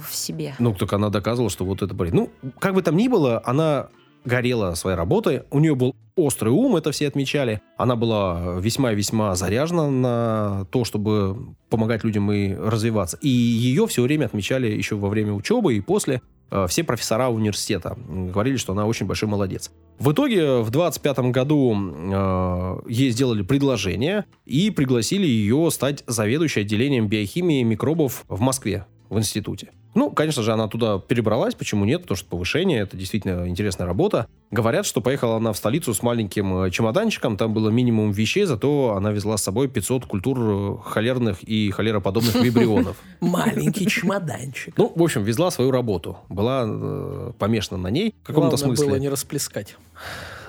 [0.08, 0.54] в себе.
[0.60, 2.16] Ну, только она доказывала, что вот это болезнь.
[2.16, 2.30] Ну,
[2.60, 3.88] как бы там ни было, она
[4.24, 7.60] горела своей работой, у нее был острый ум, это все отмечали.
[7.76, 13.18] Она была весьма-весьма заряжена на то, чтобы помогать людям и развиваться.
[13.20, 17.96] И ее все время отмечали еще во время учебы и после э, все профессора университета.
[18.08, 19.70] Говорили, что она очень большой молодец.
[19.98, 27.08] В итоге в 25 году э, ей сделали предложение и пригласили ее стать заведующей отделением
[27.08, 29.70] биохимии микробов в Москве, в институте.
[29.94, 31.54] Ну, конечно же, она туда перебралась.
[31.54, 32.02] Почему нет?
[32.02, 34.26] Потому что повышение, это действительно интересная работа.
[34.50, 38.94] Говорят, что поехала она в столицу с маленьким э, чемоданчиком, там было минимум вещей, зато
[38.96, 42.96] она везла с собой 500 культур э, холерных и холероподобных вибрионов.
[43.20, 44.74] Маленький чемоданчик.
[44.76, 46.18] Ну, в общем, везла свою работу.
[46.28, 49.00] Была э, помешана на ней в каком-то Главное было смысле.
[49.00, 49.76] не расплескать.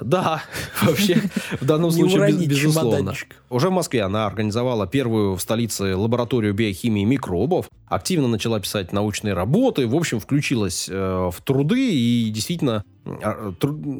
[0.01, 0.41] Да,
[0.81, 1.21] вообще,
[1.59, 2.97] в данном случае, без- безусловно.
[2.97, 3.35] чемоданчик.
[3.49, 9.33] Уже в Москве она организовала первую в столице лабораторию биохимии микробов, активно начала писать научные
[9.33, 13.51] работы, в общем, включилась э, в труды и действительно э,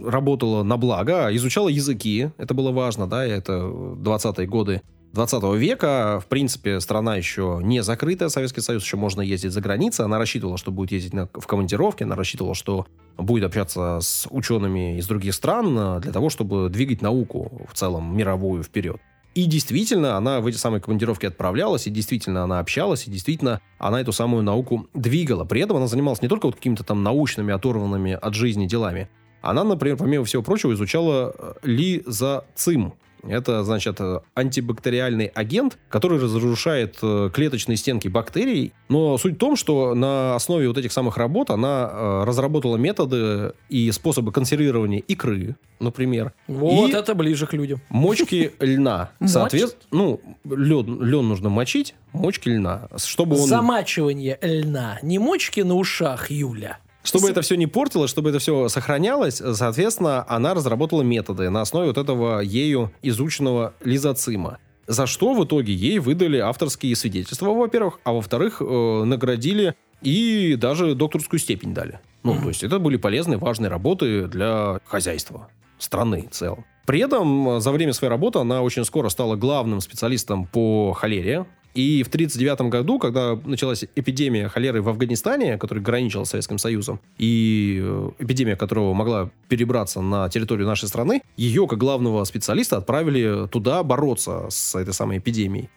[0.06, 4.82] работала на благо, изучала языки, это было важно, да, это 20-е годы
[5.14, 10.06] 20 века, в принципе, страна еще не закрытая, Советский Союз, еще можно ездить за границей.
[10.06, 12.88] Она рассчитывала, что будет ездить на- в командировке, она рассчитывала, что
[13.18, 18.16] будет общаться с учеными из других стран э, для того, чтобы двигать науку в целом
[18.16, 18.98] мировую вперед.
[19.36, 24.02] И действительно, она в эти самые командировки отправлялась, и действительно она общалась, и действительно она
[24.02, 25.46] эту самую науку двигала.
[25.46, 29.10] При этом она занималась не только вот какими-то там научными, оторванными от жизни делами.
[29.42, 32.94] Она, например, помимо всего прочего, изучала э, лизоцим.
[33.24, 38.74] Это, значит, э, антибактериальный агент, который разрушает э, клеточные стенки бактерий.
[38.90, 43.54] Но суть в том, что на основе вот этих самых работ она э, разработала методы
[43.70, 46.34] и способы консервирования икры, например.
[46.48, 47.80] Вот И- это ближе к людям.
[47.90, 49.12] Мочки льна.
[49.26, 52.88] Соответственно, ну, лен, лен нужно мочить, мочки льна.
[52.98, 53.48] Чтобы он...
[53.48, 55.00] Замачивание льна.
[55.02, 56.80] Не мочки на ушах, Юля.
[57.04, 61.88] Чтобы это все не портилось, чтобы это все сохранялось, соответственно, она разработала методы на основе
[61.88, 64.60] вот этого ею изученного лизоцима.
[64.88, 70.96] За что в итоге ей выдали авторские свидетельства, во-первых, а во-вторых, э, наградили и даже
[70.96, 72.00] докторскую степень дали.
[72.24, 75.50] Ну, то есть это были полезные, важные работы для хозяйства
[75.80, 76.66] страны в целом.
[76.86, 81.46] При этом э, за время своей работы она очень скоро стала главным специалистом по холере.
[81.74, 87.00] И в 1939 году, когда началась эпидемия холеры в Афганистане, которая граничила с Советским Союзом,
[87.18, 93.48] и э, эпидемия которого могла перебраться на территорию нашей страны, ее, как главного специалиста, отправили
[93.48, 95.70] туда бороться с этой самой эпидемией.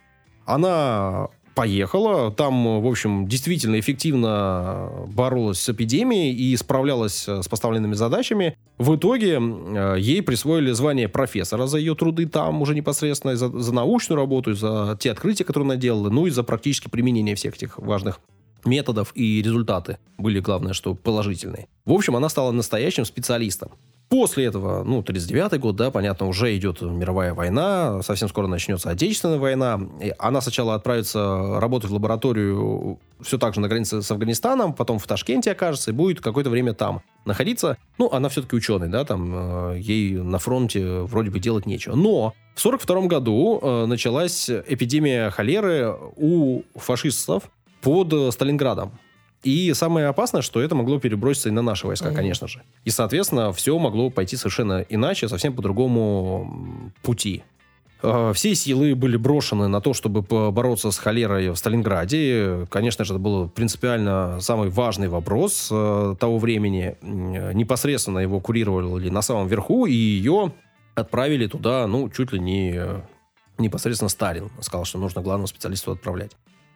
[0.46, 7.94] Она поехала, там, в общем, действительно эффективно боролась с эпидемией и справлялась э, с поставленными
[7.94, 8.56] задачами.
[8.78, 13.72] В итоге э, ей присвоили звание профессора за ее труды там уже непосредственно, за, за
[13.74, 17.78] научную работу, за те открытия, которые она делала, ну и за практически применение всех этих
[17.78, 18.20] важных
[18.64, 21.68] методов и результаты были, главное, что положительные.
[21.84, 23.70] В общем, она стала настоящим специалистом.
[24.08, 29.38] После этого, ну, 39-й год, да, понятно, уже идет мировая война, совсем скоро начнется Отечественная
[29.38, 29.80] война.
[30.00, 34.98] И она сначала отправится работать в лабораторию все так же на границе с Афганистаном, потом
[34.98, 37.78] в Ташкенте окажется и будет какое-то время там находиться.
[37.98, 41.96] Ну, она все-таки ученый, да, там э, ей на фронте вроде бы делать нечего.
[41.96, 47.44] Но в 42 году э, началась эпидемия холеры у фашистов
[47.80, 48.92] под Сталинградом.
[49.44, 52.14] И самое опасное, что это могло переброситься и на наши войска, mm-hmm.
[52.14, 52.62] конечно же.
[52.84, 57.44] И, соответственно, все могло пойти совершенно иначе, совсем по другому пути.
[58.02, 62.66] А, все силы были брошены на то, чтобы бороться с холерой в Сталинграде.
[62.70, 66.96] Конечно же, это был принципиально самый важный вопрос э, того времени.
[67.02, 70.52] Непосредственно его курировали на самом верху, и ее
[70.94, 72.80] отправили туда, ну, чуть ли не
[73.58, 74.50] непосредственно Сталин.
[74.60, 76.32] Сказал, что нужно главного специалисту отправлять.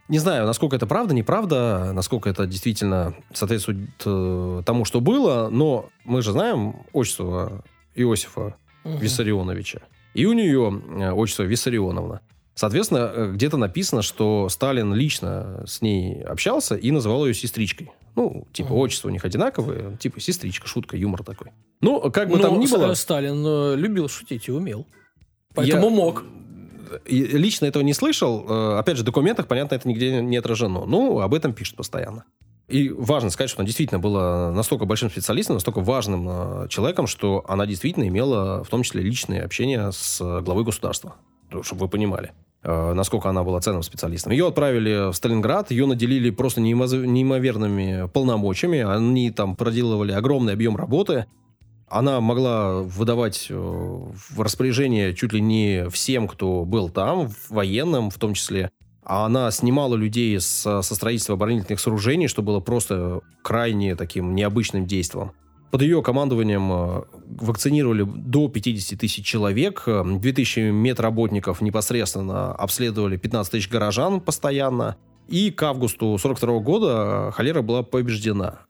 [0.08, 5.90] Не знаю, насколько это правда, неправда, насколько это действительно соответствует э, тому, что было, но
[6.04, 7.62] мы же знаем отчество
[7.94, 8.98] Иосифа угу.
[8.98, 9.80] Виссарионовича.
[10.14, 12.20] И у нее э, отчество Виссарионовна.
[12.54, 17.90] Соответственно, э, где-то написано, что Сталин лично с ней общался и называл ее сестричкой.
[18.16, 18.80] Ну, типа, угу.
[18.80, 21.52] отчество у них одинаковое, типа, сестричка, шутка, юмор такой.
[21.80, 22.94] Ну, как бы ну, там ни было...
[22.94, 24.86] Сталин э, любил шутить и умел.
[25.54, 25.90] Поэтому я...
[25.90, 26.24] мог
[27.06, 28.44] лично этого не слышал.
[28.48, 30.84] Э, опять же, в документах, понятно, это нигде не отражено.
[30.86, 32.24] Ну, об этом пишут постоянно.
[32.68, 37.44] И важно сказать, что она действительно была настолько большим специалистом, настолько важным э, человеком, что
[37.48, 41.16] она действительно имела в том числе личное общение с главой государства.
[41.62, 42.32] Чтобы вы понимали
[42.62, 44.32] э, насколько она была ценным специалистом.
[44.32, 51.24] Ее отправили в Сталинград, ее наделили просто неимоверными полномочиями, они там проделывали огромный объем работы,
[51.90, 58.18] она могла выдавать э, в распоряжение чуть ли не всем, кто был там, военным в
[58.18, 58.70] том числе.
[59.02, 64.86] А она снимала людей с, со строительства оборонительных сооружений, что было просто крайне таким необычным
[64.86, 65.32] действием.
[65.70, 67.02] Под ее командованием э,
[67.40, 74.96] вакцинировали до 50 тысяч человек, 2000 медработников непосредственно обследовали 15 тысяч горожан постоянно.
[75.28, 78.67] И к августу 42 года холера была побеждена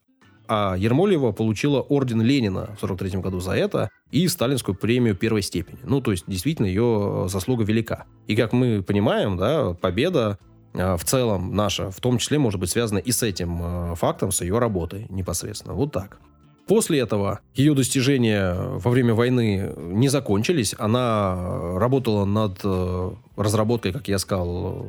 [0.48, 5.78] а Ермолева получила орден Ленина в 43 году за это и сталинскую премию первой степени.
[5.84, 8.06] Ну, то есть, действительно, ее заслуга велика.
[8.26, 10.38] И, как мы понимаем, да, победа
[10.74, 14.32] а, в целом наша, в том числе, может быть связана и с этим а, фактом,
[14.32, 15.74] с ее работой непосредственно.
[15.74, 16.18] Вот так.
[16.66, 20.74] После этого ее достижения во время войны не закончились.
[20.78, 24.86] Она работала над э, разработкой, как я сказал,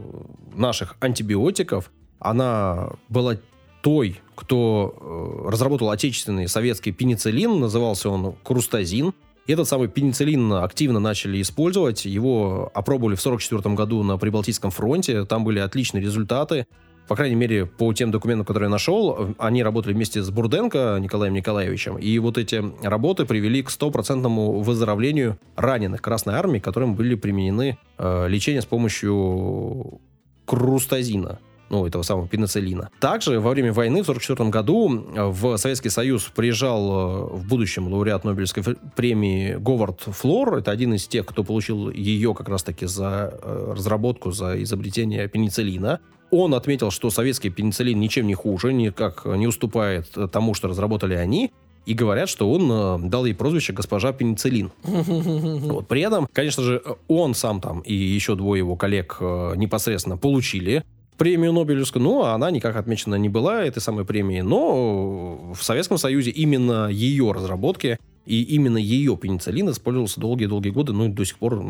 [0.54, 1.90] наших антибиотиков.
[2.20, 3.38] Она была
[3.82, 9.14] той, кто э, разработал отечественный советский пенициллин, назывался он крустазин.
[9.48, 12.06] Этот самый пенициллин активно начали использовать.
[12.06, 15.26] Его опробовали в 1944 году на Прибалтийском фронте.
[15.26, 16.68] Там были отличные результаты.
[17.10, 21.34] По крайней мере, по тем документам, которые я нашел, они работали вместе с Бурденко Николаем
[21.34, 21.98] Николаевичем.
[21.98, 28.28] И вот эти работы привели к стопроцентному выздоровлению раненых Красной Армии, которым были применены э,
[28.30, 30.00] лечения с помощью
[30.46, 31.40] крустазина
[31.70, 32.90] ну, этого самого пенициллина.
[33.00, 37.92] Также во время войны в 1944 году э, в Советский Союз приезжал э, в будущем
[37.92, 38.64] лауреат Нобелевской
[38.96, 40.56] премии Говард Флор.
[40.56, 46.00] Это один из тех, кто получил ее как раз-таки за э, разработку, за изобретение пенициллина.
[46.32, 51.52] Он отметил, что советский пенициллин ничем не хуже, никак не уступает тому, что разработали они.
[51.86, 54.72] И говорят, что он дал ей прозвище госпожа пенициллин.
[54.84, 55.88] Вот.
[55.88, 60.84] При этом, конечно же, он сам там и еще двое его коллег непосредственно получили
[61.20, 66.32] премию Нобелевскую, ну, она никак отмечена не была, этой самой премии, но в Советском Союзе
[66.32, 71.62] именно ее разработки и именно ее пенициллин использовался долгие-долгие годы, ну, и до сих пор,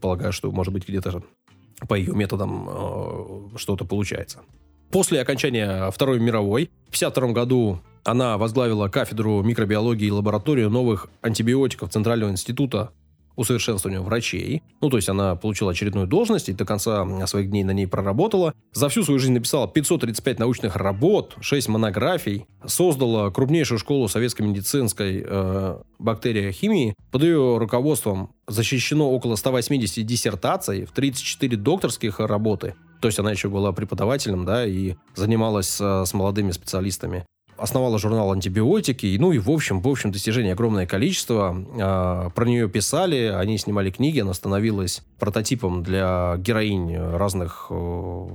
[0.00, 1.22] полагаю, что, может быть, где-то
[1.88, 4.40] по ее методам э, что-то получается.
[4.90, 11.90] После окончания Второй мировой, в 1952 году она возглавила кафедру микробиологии и лабораторию новых антибиотиков
[11.90, 12.92] Центрального института
[13.36, 14.62] усовершенствованию врачей.
[14.80, 18.52] Ну, то есть она получила очередную должность и до конца своих дней на ней проработала.
[18.72, 25.24] За всю свою жизнь написала 535 научных работ, 6 монографий, создала крупнейшую школу советской медицинской
[25.26, 26.94] э, бактериохимии.
[27.10, 32.74] Под ее руководством защищено около 180 диссертаций, в 34 докторских работы.
[33.00, 37.26] То есть она еще была преподавателем, да, и занималась с, с молодыми специалистами
[37.56, 41.56] основала журнал «Антибиотики», ну и, в общем, в общем, достижений огромное количество.
[41.80, 48.28] А, про нее писали, они снимали книги, она становилась прототипом для героинь разных э,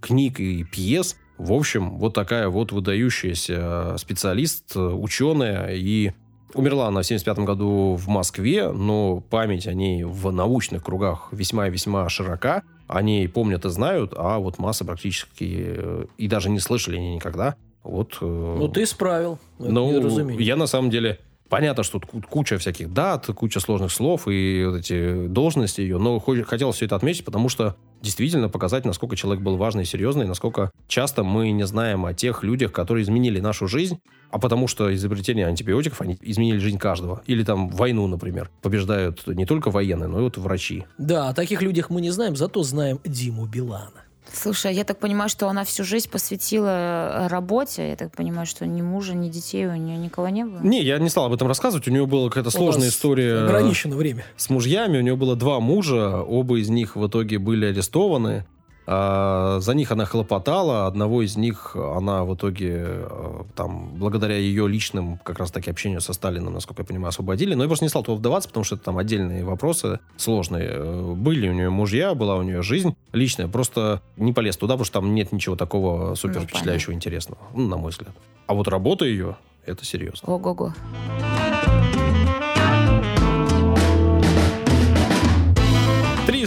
[0.00, 1.16] книг и пьес.
[1.38, 6.12] В общем, вот такая вот выдающаяся специалист, ученая, и
[6.54, 11.68] умерла она в 75 году в Москве, но память о ней в научных кругах весьма
[11.68, 12.62] и весьма широка.
[12.86, 17.56] Они помнят и знают, а вот масса практически э, и даже не слышали они никогда.
[17.86, 19.38] Вот, э, ну, ты исправил.
[19.58, 21.18] Ну, я на самом деле
[21.48, 26.18] Понятно, что тут куча всяких дат, куча сложных слов и вот эти должности ее, но
[26.18, 30.72] хотел все это отметить, потому что действительно показать, насколько человек был важный и серьезный, насколько
[30.88, 35.46] часто мы не знаем о тех людях, которые изменили нашу жизнь, а потому что изобретение
[35.46, 37.22] антибиотиков, они изменили жизнь каждого.
[37.26, 38.50] Или там войну, например.
[38.60, 40.84] Побеждают не только военные, но и вот врачи.
[40.98, 44.05] Да, о таких людях мы не знаем, зато знаем Диму Билана.
[44.32, 47.88] Слушай, я так понимаю, что она всю жизнь посвятила э, работе.
[47.90, 50.60] Я так понимаю, что ни мужа, ни детей у нее никого не было.
[50.60, 51.86] Не, я не стал об этом рассказывать.
[51.88, 53.44] У нее была какая-то сложная история.
[53.44, 54.24] Ограничено время.
[54.36, 54.98] С мужьями.
[54.98, 56.22] У нее было два мужа.
[56.22, 58.44] Оба из них в итоге были арестованы.
[58.86, 64.68] А, за них она хлопотала, одного из них она в итоге, э, там, благодаря ее
[64.68, 67.54] личным, как раз таки, общению со Сталином, насколько я понимаю, освободили.
[67.54, 70.68] Но я просто не стал туда вдаваться, потому что это там отдельные вопросы сложные.
[70.70, 74.84] Э, были у нее мужья, была у нее жизнь личная, просто не полез туда, потому
[74.84, 78.14] что там нет ничего такого супер ну, впечатляющего, ну, интересного, ну, на мой взгляд.
[78.46, 80.32] А вот работа ее, это серьезно.
[80.32, 80.72] Ого-го.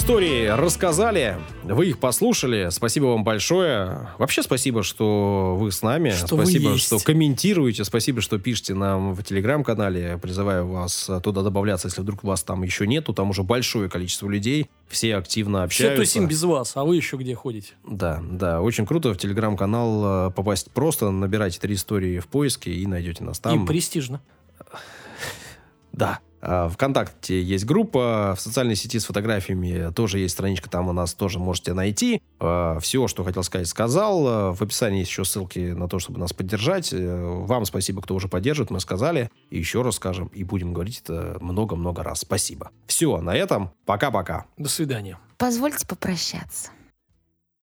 [0.10, 2.70] Истории рассказали, вы их послушали.
[2.72, 4.10] Спасибо вам большое.
[4.18, 6.10] Вообще спасибо, что вы с нами.
[6.10, 7.84] Что спасибо, что комментируете.
[7.84, 10.18] Спасибо, что пишете нам в телеграм-канале.
[10.18, 13.14] Призываю вас туда добавляться, если вдруг вас там еще нету.
[13.14, 14.72] Там уже большое количество людей.
[14.88, 16.04] Все активно общаются.
[16.04, 17.74] Все тусим без вас, а вы еще где ходите?
[17.88, 19.14] Да, да, очень круто.
[19.14, 21.12] В телеграм-канал э, попасть просто.
[21.12, 23.64] Набирайте три истории в поиске и найдете нас там.
[23.64, 24.22] И престижно.
[25.92, 26.20] Да.
[26.42, 31.14] А, Вконтакте есть группа, в социальной сети с фотографиями тоже есть страничка, там у нас
[31.14, 32.22] тоже можете найти.
[32.40, 34.28] А, Все, что хотел сказать, сказал.
[34.28, 36.94] А, в описании есть еще ссылки на то, чтобы нас поддержать.
[36.94, 39.30] Э, вам спасибо, кто уже поддерживает, мы сказали.
[39.50, 42.20] И еще раз скажем, и будем говорить это много-много раз.
[42.20, 42.72] Спасибо.
[42.88, 43.72] Все, на этом.
[43.86, 44.46] Пока-пока.
[44.58, 45.18] До свидания.
[45.38, 46.72] Позвольте попрощаться.